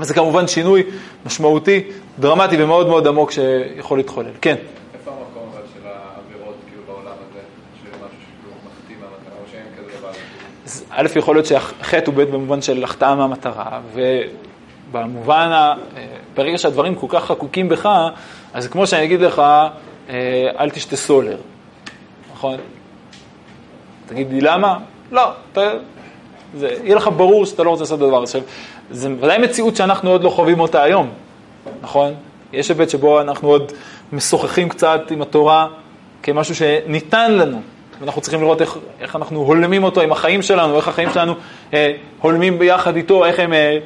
[0.00, 0.82] וזה כמובן שינוי
[1.26, 1.82] משמעותי
[2.18, 4.30] דרמטי ומאוד מאוד עמוק שיכול להתחולל.
[4.40, 4.56] כן.
[4.94, 7.40] איפה המקום אבל של העבירות כאילו בעולם הזה,
[7.82, 10.10] של משהו שכאילו מחטיא מהמטרה, או שאין כזה דבר?
[10.64, 13.80] אז א', יכול להיות שהחטא הוא בית במובן של החטאה מהמטרה,
[14.90, 15.74] ובמובן, ה...
[16.34, 17.88] ברגע שהדברים כל כך חקוקים בך,
[18.54, 21.36] אז כמו שאני אגיד לך, אה, אל תשתה סולר,
[22.32, 22.56] נכון?
[24.06, 24.78] תגיד לי למה?
[25.12, 25.70] לא, אתה...
[26.56, 28.22] זה, יהיה לך ברור שאתה לא רוצה לעשות דבר.
[28.22, 28.40] עכשיו,
[28.90, 31.10] זה ודאי מציאות שאנחנו עוד לא חווים אותה היום.
[31.82, 32.14] נכון?
[32.52, 33.72] יש היבט שבו אנחנו עוד
[34.12, 35.66] משוחחים קצת עם התורה
[36.22, 37.60] כמשהו שניתן לנו.
[38.00, 41.34] ואנחנו צריכים לראות איך, איך אנחנו הולמים אותו עם החיים שלנו, איך החיים שלנו
[41.74, 43.78] אה, הולמים ביחד איתו, איך הם אה,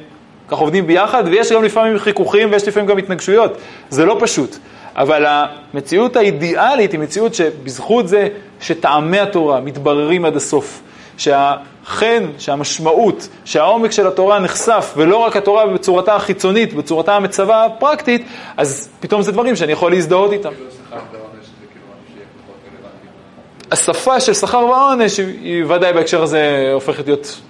[0.47, 3.57] ככה עובדים ביחד, ויש גם לפעמים חיכוכים ויש לפעמים גם התנגשויות.
[3.89, 4.57] זה לא פשוט.
[4.95, 8.27] אבל המציאות האידיאלית היא מציאות שבזכות זה
[8.59, 10.81] שטעמי התורה מתבררים עד הסוף.
[11.85, 18.25] שהחן, שהמשמעות, שהעומק של התורה נחשף, ולא רק התורה בצורתה החיצונית, בצורתה המצווה הפרקטית,
[18.57, 20.49] אז פתאום זה דברים שאני יכול להזדהות איתם.
[23.71, 27.41] השפה של שכר ועונש היא ודאי בהקשר הזה הופכת להיות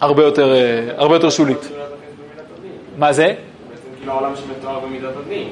[0.00, 0.54] הרבה יותר,
[0.96, 1.68] הרבה יותר שולית.
[2.98, 3.34] מה זה?
[3.98, 5.48] כאילו העולם שמתואר במידת הדין,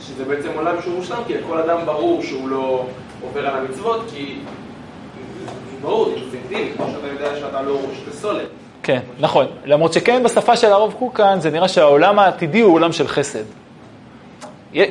[0.00, 2.86] שזה בעצם עולם שהוא מושלם, כי לכל אדם ברור שהוא לא...
[3.24, 4.36] עובר על המצוות, כי
[5.80, 8.46] ברור, אינסטינקטיבי, כמו שאתה יודע שאתה לא שותה סולר.
[8.82, 9.46] כן, נכון.
[9.64, 13.44] למרות שכן בשפה של הרב קוק כאן, זה נראה שהעולם העתידי הוא עולם של חסד.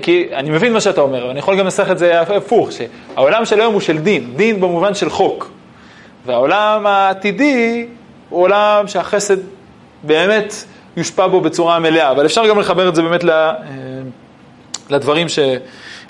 [0.01, 3.45] כי אני מבין מה שאתה אומר, אבל אני יכול גם לנסח את זה הפוך, שהעולם
[3.45, 5.51] של היום הוא של דין, דין במובן של חוק.
[6.25, 7.87] והעולם העתידי
[8.29, 9.37] הוא עולם שהחסד
[10.03, 10.53] באמת
[10.97, 13.53] יושפע בו בצורה מלאה, אבל אפשר גם לחבר את זה באמת אה,
[14.89, 15.39] לדברים ש...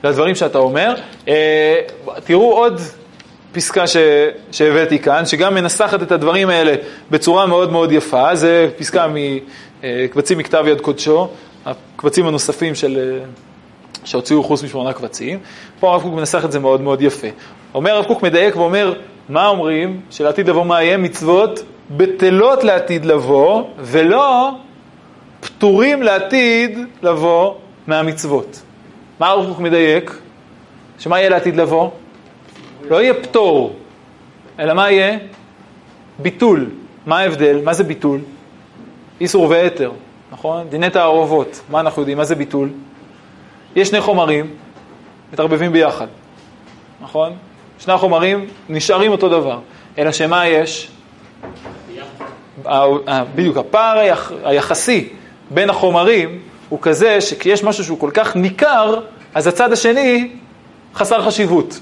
[0.03, 0.95] לדברים שאתה אומר.
[1.27, 1.79] אה,
[2.23, 2.81] תראו עוד
[3.51, 3.97] פסקה ש,
[4.51, 6.75] שהבאתי כאן, שגם מנסחת את הדברים האלה
[7.11, 8.35] בצורה מאוד מאוד יפה.
[8.35, 9.07] זה פסקה
[9.83, 11.27] מקבצים מכתב יד קודשו,
[11.65, 13.19] הקבצים הנוספים של,
[14.03, 15.39] שהוציאו חוץ משמונה קבצים.
[15.79, 17.27] פה הרב קוק מנסח את זה מאוד מאוד יפה.
[17.73, 18.93] אומר הרב קוק מדייק ואומר,
[19.29, 20.01] מה אומרים?
[20.09, 20.97] שלעתיד לבוא מה יהיה?
[20.97, 24.51] מצוות בטלות לעתיד לבוא, ולא
[25.39, 27.53] פטורים לעתיד לבוא
[27.87, 28.61] מהמצוות.
[29.19, 30.11] מה הרב קוק מדייק?
[30.99, 31.89] שמה יהיה לעתיד לבוא?
[32.89, 33.75] לא יהיה פטור,
[34.59, 35.17] אלא מה יהיה?
[36.19, 36.69] ביטול.
[37.05, 37.61] מה ההבדל?
[37.63, 38.19] מה זה ביטול?
[39.21, 39.91] איסור והתר,
[40.31, 40.69] נכון?
[40.69, 41.61] דיני תערובות.
[41.69, 42.17] מה אנחנו יודעים?
[42.17, 42.69] מה זה ביטול?
[43.75, 44.53] יש שני חומרים,
[45.33, 46.07] מתערבבים ביחד,
[47.01, 47.33] נכון?
[47.79, 49.59] שני החומרים נשארים אותו דבר,
[49.97, 50.91] אלא שמה יש?
[53.35, 55.09] בדיוק, הפער היחסי
[55.49, 56.39] בין החומרים
[56.73, 58.99] הוא כזה שכשיש משהו שהוא כל כך ניכר,
[59.33, 60.29] אז הצד השני
[60.95, 61.79] חסר חשיבות.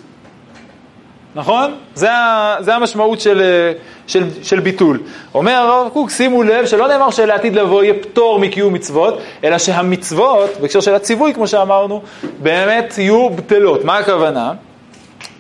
[1.35, 1.75] נכון?
[1.95, 3.71] זה, ה, זה המשמעות של, אה,
[4.07, 4.99] של, של ביטול.
[5.35, 10.49] אומר הרב קוק, שימו לב שלא נאמר שלעתיד לבוא יהיה פטור מקיום מצוות, אלא שהמצוות,
[10.61, 12.01] בהקשר של הציווי, כמו שאמרנו,
[12.39, 13.85] באמת יהיו בטלות.
[13.85, 14.53] מה הכוונה?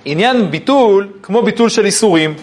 [0.05, 2.33] עניין ביטול, כמו ביטול של איסורים,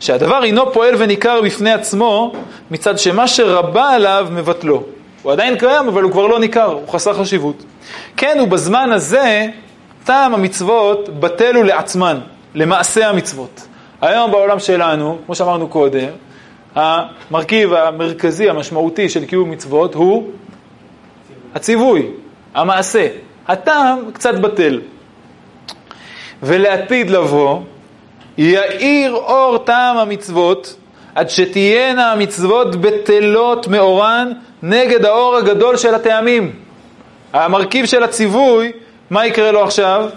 [0.00, 2.32] שהדבר אינו פועל וניכר בפני עצמו,
[2.70, 4.82] מצד שמה שרבה עליו מבטלו.
[5.22, 7.64] הוא עדיין קיים, אבל הוא כבר לא ניכר, הוא חסר חשיבות.
[8.16, 9.46] כן, ובזמן הזה,
[10.04, 12.18] טעם המצוות בטלו לעצמן,
[12.54, 13.66] למעשה המצוות.
[14.00, 16.08] היום בעולם שלנו, כמו שאמרנו קודם,
[16.74, 20.30] המרכיב המרכזי, המשמעותי של קיום מצוות הוא
[21.54, 22.06] הציווי,
[22.54, 23.06] המעשה.
[23.48, 24.80] הטעם קצת בטל.
[26.42, 27.60] ולעתיד לבוא,
[28.38, 30.76] יאיר אור טעם המצוות,
[31.14, 34.32] עד שתהיינה המצוות בטלות מאורן
[34.62, 36.52] נגד האור הגדול של הטעמים.
[37.32, 38.72] המרכיב של הציווי,
[39.10, 40.08] מה יקרה לו עכשיו?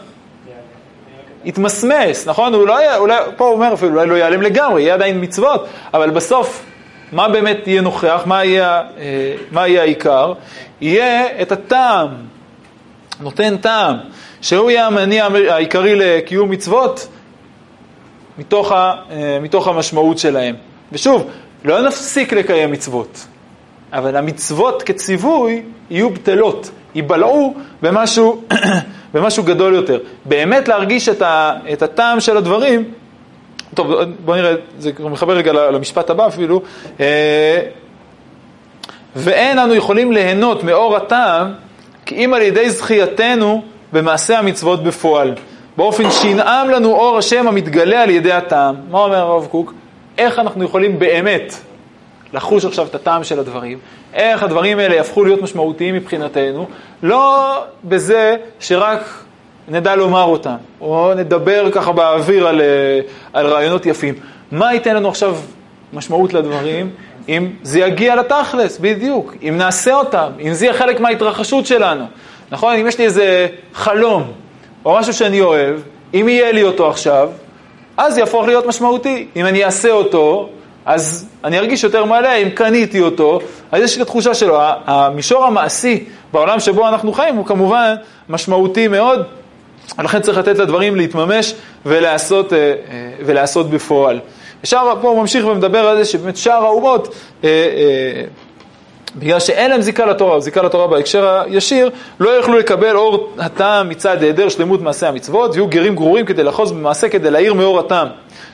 [1.46, 2.54] יתמסמס, נכון?
[2.54, 6.10] הוא לא, אולי, פה הוא אומר אפילו, אולי לא ייעלם לגמרי, יהיה עדיין מצוות, אבל
[6.10, 6.64] בסוף,
[7.12, 8.24] מה באמת יהיה נוכח?
[8.26, 10.34] מה יהיה, אה, מה יהיה העיקר?
[10.82, 12.08] יהיה את הטעם,
[13.20, 13.96] נותן טעם,
[14.42, 17.08] שהוא יהיה המניע העיקרי לקיום מצוות,
[18.38, 20.56] מתוך, ה, אה, מתוך המשמעות שלהם.
[20.92, 21.30] ושוב,
[21.66, 23.26] לא נפסיק לקיים מצוות,
[23.94, 28.42] אבל המצוות כציווי יהיו בטלות, ייבלעו במשהו,
[29.14, 30.00] במשהו גדול יותר.
[30.26, 32.84] באמת להרגיש את, ה, את הטעם של הדברים,
[33.74, 33.88] טוב,
[34.26, 36.62] בואו נראה, זה מחבר רגע למשפט הבא אפילו,
[37.00, 37.60] אה,
[39.16, 41.54] ואין אנו יכולים ליהנות מאור הטעם,
[42.06, 43.64] כי אם על ידי זכייתנו
[43.94, 45.34] במעשה המצוות בפועל.
[45.78, 48.76] באופן שינעם לנו אור השם המתגלה על ידי הטעם.
[48.92, 49.74] מה אומר הרב קוק?
[50.18, 51.54] איך אנחנו יכולים באמת
[52.34, 53.80] לחוש עכשיו את הטעם של הדברים,
[54.14, 56.68] איך הדברים האלה יהפכו להיות משמעותיים מבחינתנו,
[57.04, 59.24] לא בזה שרק
[59.68, 63.00] נדע לומר אותם, או נדבר ככה באוויר על, אה,
[63.34, 64.16] על רעיונות יפים.
[64.52, 65.36] מה ייתן לנו עכשיו
[65.94, 66.90] משמעות לדברים?
[67.30, 72.06] אם זה יגיע לתכלס, בדיוק, אם נעשה אותם, אם זה יהיה חלק מההתרחשות שלנו.
[72.52, 72.76] נכון?
[72.76, 74.32] אם יש לי איזה חלום,
[74.86, 75.80] או משהו שאני אוהב,
[76.14, 77.30] אם יהיה לי אותו עכשיו,
[77.98, 79.28] אז יהפוך להיות משמעותי.
[79.36, 80.50] אם אני אעשה אותו,
[80.86, 83.40] אז אני ארגיש יותר מלא, אם קניתי אותו,
[83.72, 84.58] אז יש לי את התחושה שלו.
[84.86, 87.96] המישור המעשי בעולם שבו אנחנו חיים הוא כמובן
[88.30, 89.26] משמעותי מאוד,
[89.98, 91.54] ולכן צריך לתת לדברים להתממש
[91.86, 92.74] ולעשות, אה, אה,
[93.26, 94.20] ולעשות בפועל.
[94.64, 97.50] ושאר, פה הוא ממשיך ומדבר על זה שבאמת שאר האומות, אה,
[99.16, 101.90] בגלל שאין להם זיקה לתורה, או זיקה לתורה בהקשר הישיר,
[102.20, 106.72] לא יוכלו לקבל אור הטעם מצד היעדר שלמות מעשי המצוות, ויהיו גרים גרורים כדי לחוז
[106.72, 108.08] במעשה כדי להאיר מאור הטעם.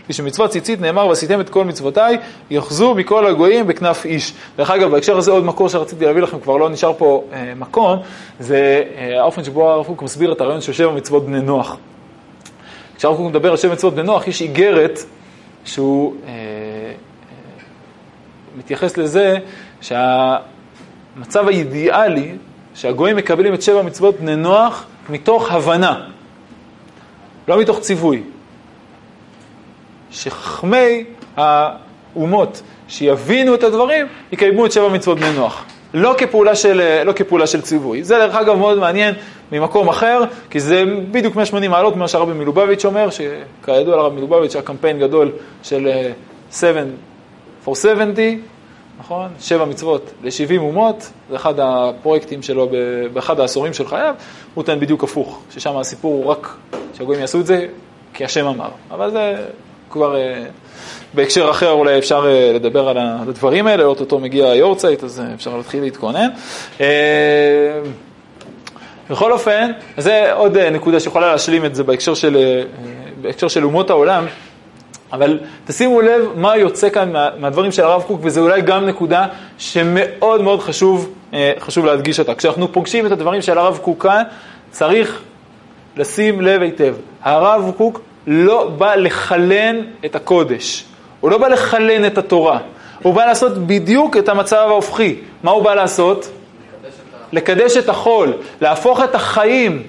[0.09, 2.17] כשמצוות ציצית נאמר, ועשיתם את כל מצוותיי,
[2.49, 4.33] יאחזו מכל הגויים בכנף איש.
[4.57, 7.99] דרך אגב, בהקשר הזה עוד מקור שרציתי להביא לכם, כבר לא נשאר פה אה, מקום,
[8.39, 11.77] זה אה, האופן שבו הרב קוק מסביר את הרעיון של שבע מצוות בני נוח.
[12.97, 14.99] כשהרב קוק מדבר על שבע מצוות בני נוח, יש איגרת
[15.65, 16.33] שהוא אה, אה,
[18.57, 19.37] מתייחס לזה
[19.81, 22.31] שהמצב האידיאלי,
[22.75, 26.07] שהגויים מקבלים את שבע מצוות בני נוח מתוך הבנה,
[27.47, 28.23] לא מתוך ציווי.
[30.11, 31.03] שחכמי
[31.37, 35.65] האומות שיבינו את הדברים, יקיימו את שבע מצוות בני נוח.
[35.93, 38.03] לא כפעולה של, לא כפעולה של ציווי.
[38.03, 39.15] זה דרך אגב מאוד מעניין
[39.51, 44.61] ממקום אחר, כי זה בדיוק 180 מעלות ממה שהרבי מלובביץ' אומר, שכידוע לרבי מלובביץ' היה
[44.61, 45.31] קמפיין גדול
[45.63, 45.89] של
[46.51, 48.41] 7 uh, for 70,
[48.99, 49.29] נכון?
[49.39, 52.69] שבע מצוות ל-70 אומות, זה אחד הפרויקטים שלו
[53.13, 54.15] באחד העשורים של חייו,
[54.53, 56.55] הוא טוען בדיוק הפוך, ששם הסיפור הוא רק
[56.97, 57.67] שהגויים יעשו את זה
[58.13, 58.69] כי השם אמר.
[58.91, 59.35] אבל זה
[59.89, 60.43] כבר אה,
[61.13, 65.57] בהקשר אחר אולי אפשר אה, לדבר על הדברים האלה, אוטוטו מגיע היורצייט, אז אה, אפשר
[65.57, 66.29] להתחיל להתכונן.
[69.09, 72.63] בכל אופן, זה עוד נקודה שיכולה להשלים את זה בהקשר של,
[73.21, 74.25] בהקשר של אומות העולם,
[75.13, 79.27] אבל תשימו לב מה יוצא כאן מה, מהדברים של הרב קוק, וזו אולי גם נקודה
[79.57, 81.13] שמאוד מאוד חשוב,
[81.59, 82.35] חשוב להדגיש אותה.
[82.35, 84.23] כשאנחנו פוגשים את הדברים של הרב קוק כאן,
[84.71, 85.21] צריך
[85.97, 86.95] לשים לב היטב.
[87.23, 90.85] הרב קוק לא בא לחלן את הקודש,
[91.19, 92.59] הוא לא בא לחלן את התורה,
[93.03, 95.15] הוא בא לעשות בדיוק את המצב ההופכי.
[95.43, 96.29] מה הוא בא לעשות?
[97.33, 99.83] לקדש את החול, להפוך את החיים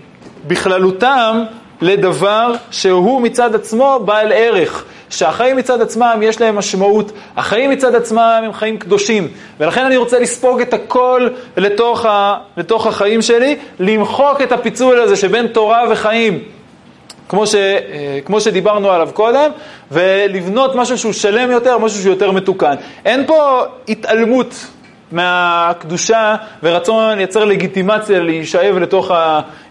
[0.47, 1.43] בכללותם
[1.81, 8.43] לדבר שהוא מצד עצמו בעל ערך, שהחיים מצד עצמם יש להם משמעות, החיים מצד עצמם
[8.45, 9.29] הם חיים קדושים,
[9.61, 15.17] ולכן אני רוצה לספוג את הכל לתוך, ה, לתוך החיים שלי, למחוק את הפיצול הזה
[15.17, 16.39] שבין תורה וחיים.
[17.29, 19.51] כמו, ש, אה, כמו שדיברנו עליו קודם,
[19.91, 22.75] ולבנות משהו שהוא שלם יותר, משהו שהוא יותר מתוקן.
[23.05, 24.55] אין פה התעלמות
[25.13, 29.11] מהקדושה ורצון לייצר לגיטימציה להישאב לתוך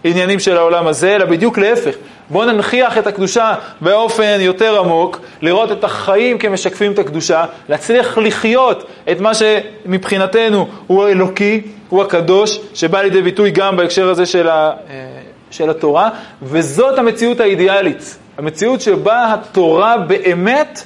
[0.04, 1.94] העניינים של העולם הזה, אלא בדיוק להפך.
[2.30, 8.86] בואו ננכיח את הקדושה באופן יותר עמוק, לראות את החיים כמשקפים את הקדושה, להצליח לחיות
[9.10, 14.70] את מה שמבחינתנו הוא האלוקי, הוא הקדוש, שבא לידי ביטוי גם בהקשר הזה של, ה,
[14.90, 15.20] אה,
[15.50, 16.10] של התורה,
[16.42, 20.84] וזאת המציאות האידיאלית, המציאות שבה התורה באמת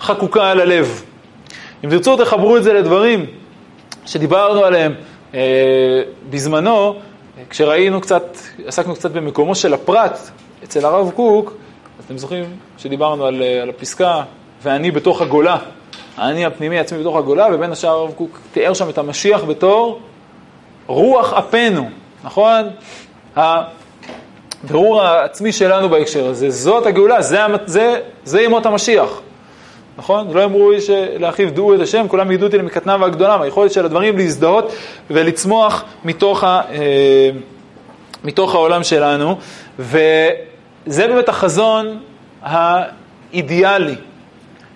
[0.00, 1.02] חקוקה על הלב.
[1.84, 3.26] אם תרצו תחברו את זה לדברים
[4.06, 4.94] שדיברנו עליהם
[5.34, 5.40] אה,
[6.30, 6.94] בזמנו,
[7.50, 8.36] כשראינו קצת,
[8.66, 10.18] עסקנו קצת במקומו של הפרט
[10.64, 11.52] אצל הרב קוק,
[12.06, 12.44] אתם זוכרים
[12.78, 14.22] שדיברנו על, אה, על הפסקה,
[14.62, 15.56] ואני בתוך הגולה,
[16.16, 20.00] האני הפנימי עצמי בתוך הגולה, ובין השאר הרב קוק תיאר שם את המשיח בתור
[20.86, 21.88] רוח אפנו,
[22.24, 22.62] נכון?
[23.36, 29.20] הבירור העצמי שלנו בהקשר הזה, זאת הגאולה, זה, זה, זה ימות המשיח.
[29.98, 30.28] נכון?
[30.32, 33.42] לא אמרו איש לאחיו דעו את השם, כולם ידעו אותי למקטנם והגדולם.
[33.42, 34.72] היכולת של הדברים להזדהות
[35.10, 37.30] ולצמוח מתוך, ה, אה,
[38.24, 39.36] מתוך העולם שלנו,
[39.80, 42.00] וזה באמת החזון
[42.42, 43.94] האידיאלי,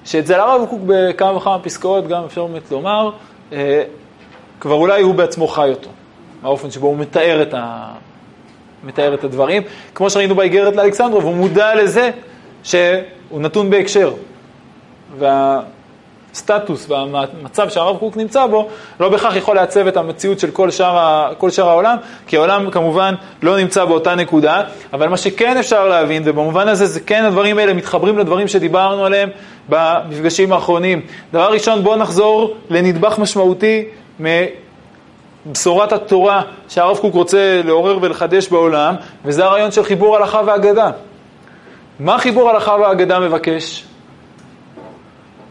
[0.05, 3.11] שאצל הרב קוק בכמה וכמה פסקאות, גם אפשר באמת לומר,
[3.53, 3.83] אה,
[4.61, 5.91] כבר אולי הוא בעצמו חי אותו,
[6.43, 7.93] האופן שבו הוא מתאר את, ה,
[8.85, 9.63] מתאר את הדברים.
[9.95, 12.11] כמו שראינו באיגרת לאלכסנדרוב, הוא מודע לזה
[12.63, 14.13] שהוא נתון בהקשר.
[16.35, 18.69] והסטטוס והמצב שהרב קוק נמצא בו,
[19.01, 23.15] לא בהכרח יכול לעצב את המציאות של כל שאר, כל שאר העולם, כי העולם כמובן
[23.43, 24.63] לא נמצא באותה נקודה,
[24.93, 29.31] אבל מה שכן אפשר להבין, ובמובן הזה זה כן הדברים האלה מתחברים לדברים שדיברנו עליהם
[29.69, 31.01] במפגשים האחרונים.
[31.33, 33.85] דבר ראשון, בואו נחזור לנדבך משמעותי
[35.47, 40.91] מבשורת התורה שהרב קוק רוצה לעורר ולחדש בעולם, וזה הרעיון של חיבור הלכה ואגדה.
[42.01, 43.85] מה חיבור הלכה ואגדה מבקש?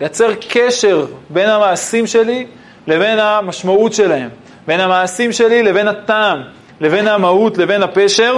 [0.03, 2.45] לייצר קשר בין המעשים שלי
[2.87, 4.29] לבין המשמעות שלהם,
[4.67, 6.41] בין המעשים שלי לבין הטעם,
[6.81, 8.37] לבין המהות, לבין הפשר,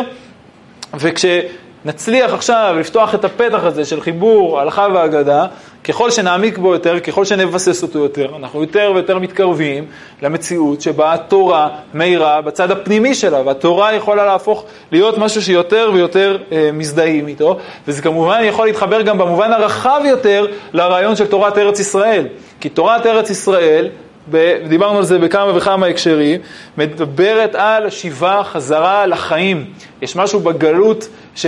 [0.94, 5.46] וכשנצליח עכשיו לפתוח את הפתח הזה של חיבור הלכה והגדה,
[5.88, 9.86] ככל שנעמיק בו יותר, ככל שנבסס אותו יותר, אנחנו יותר ויותר מתקרבים
[10.22, 16.70] למציאות שבה התורה מאירה בצד הפנימי שלה, והתורה יכולה להפוך להיות משהו שיותר ויותר אה,
[16.74, 22.28] מזדהים איתו, וזה כמובן יכול להתחבר גם במובן הרחב יותר לרעיון של תורת ארץ ישראל.
[22.60, 23.90] כי תורת ארץ ישראל,
[24.68, 26.42] דיברנו על זה בכמה וכמה הקשרים,
[26.78, 29.66] מדברת על שיבה חזרה לחיים.
[30.02, 31.46] יש משהו בגלות ש...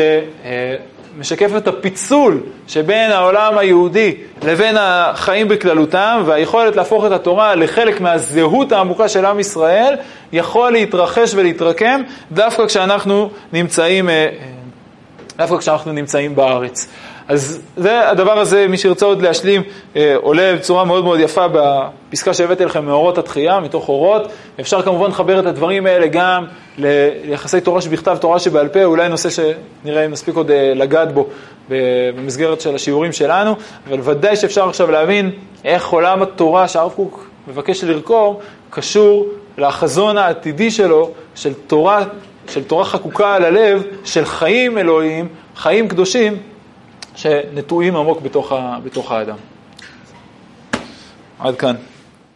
[1.18, 8.72] משקף את הפיצול שבין העולם היהודי לבין החיים בכללותם, והיכולת להפוך את התורה לחלק מהזהות
[8.72, 9.96] העמוקה של עם ישראל,
[10.34, 12.02] יכול להתרחש ולהתרקם
[12.32, 14.28] דווקא כשאנחנו נמצאים, אה,
[15.38, 16.88] דווקא כשאנחנו נמצאים בארץ.
[17.28, 19.62] אז זה הדבר הזה, מי שירצה עוד להשלים,
[19.96, 24.32] אה, עולה בצורה מאוד מאוד יפה בפסקה שהבאתי לכם מאורות התחייה, מתוך אורות.
[24.60, 26.46] אפשר כמובן לחבר את הדברים האלה גם
[26.78, 31.28] ליחסי תורה שבכתב, תורה שבעל פה, אולי נושא שנראה אם נספיק עוד אה, לגעת בו
[31.70, 33.56] במסגרת של השיעורים שלנו,
[33.90, 35.32] אבל ודאי שאפשר עכשיו להבין
[35.66, 38.36] איך עולם התורה שהרב קוק מבקש לרקום,
[38.70, 42.04] קשור לחזון העתידי שלו, של תורה,
[42.50, 46.38] של תורה חקוקה על הלב, של חיים אלוהיים, חיים קדושים.
[47.18, 48.54] שנטועים עמוק בתוך,
[48.84, 49.38] בתוך האדם.
[51.40, 51.76] עד כאן.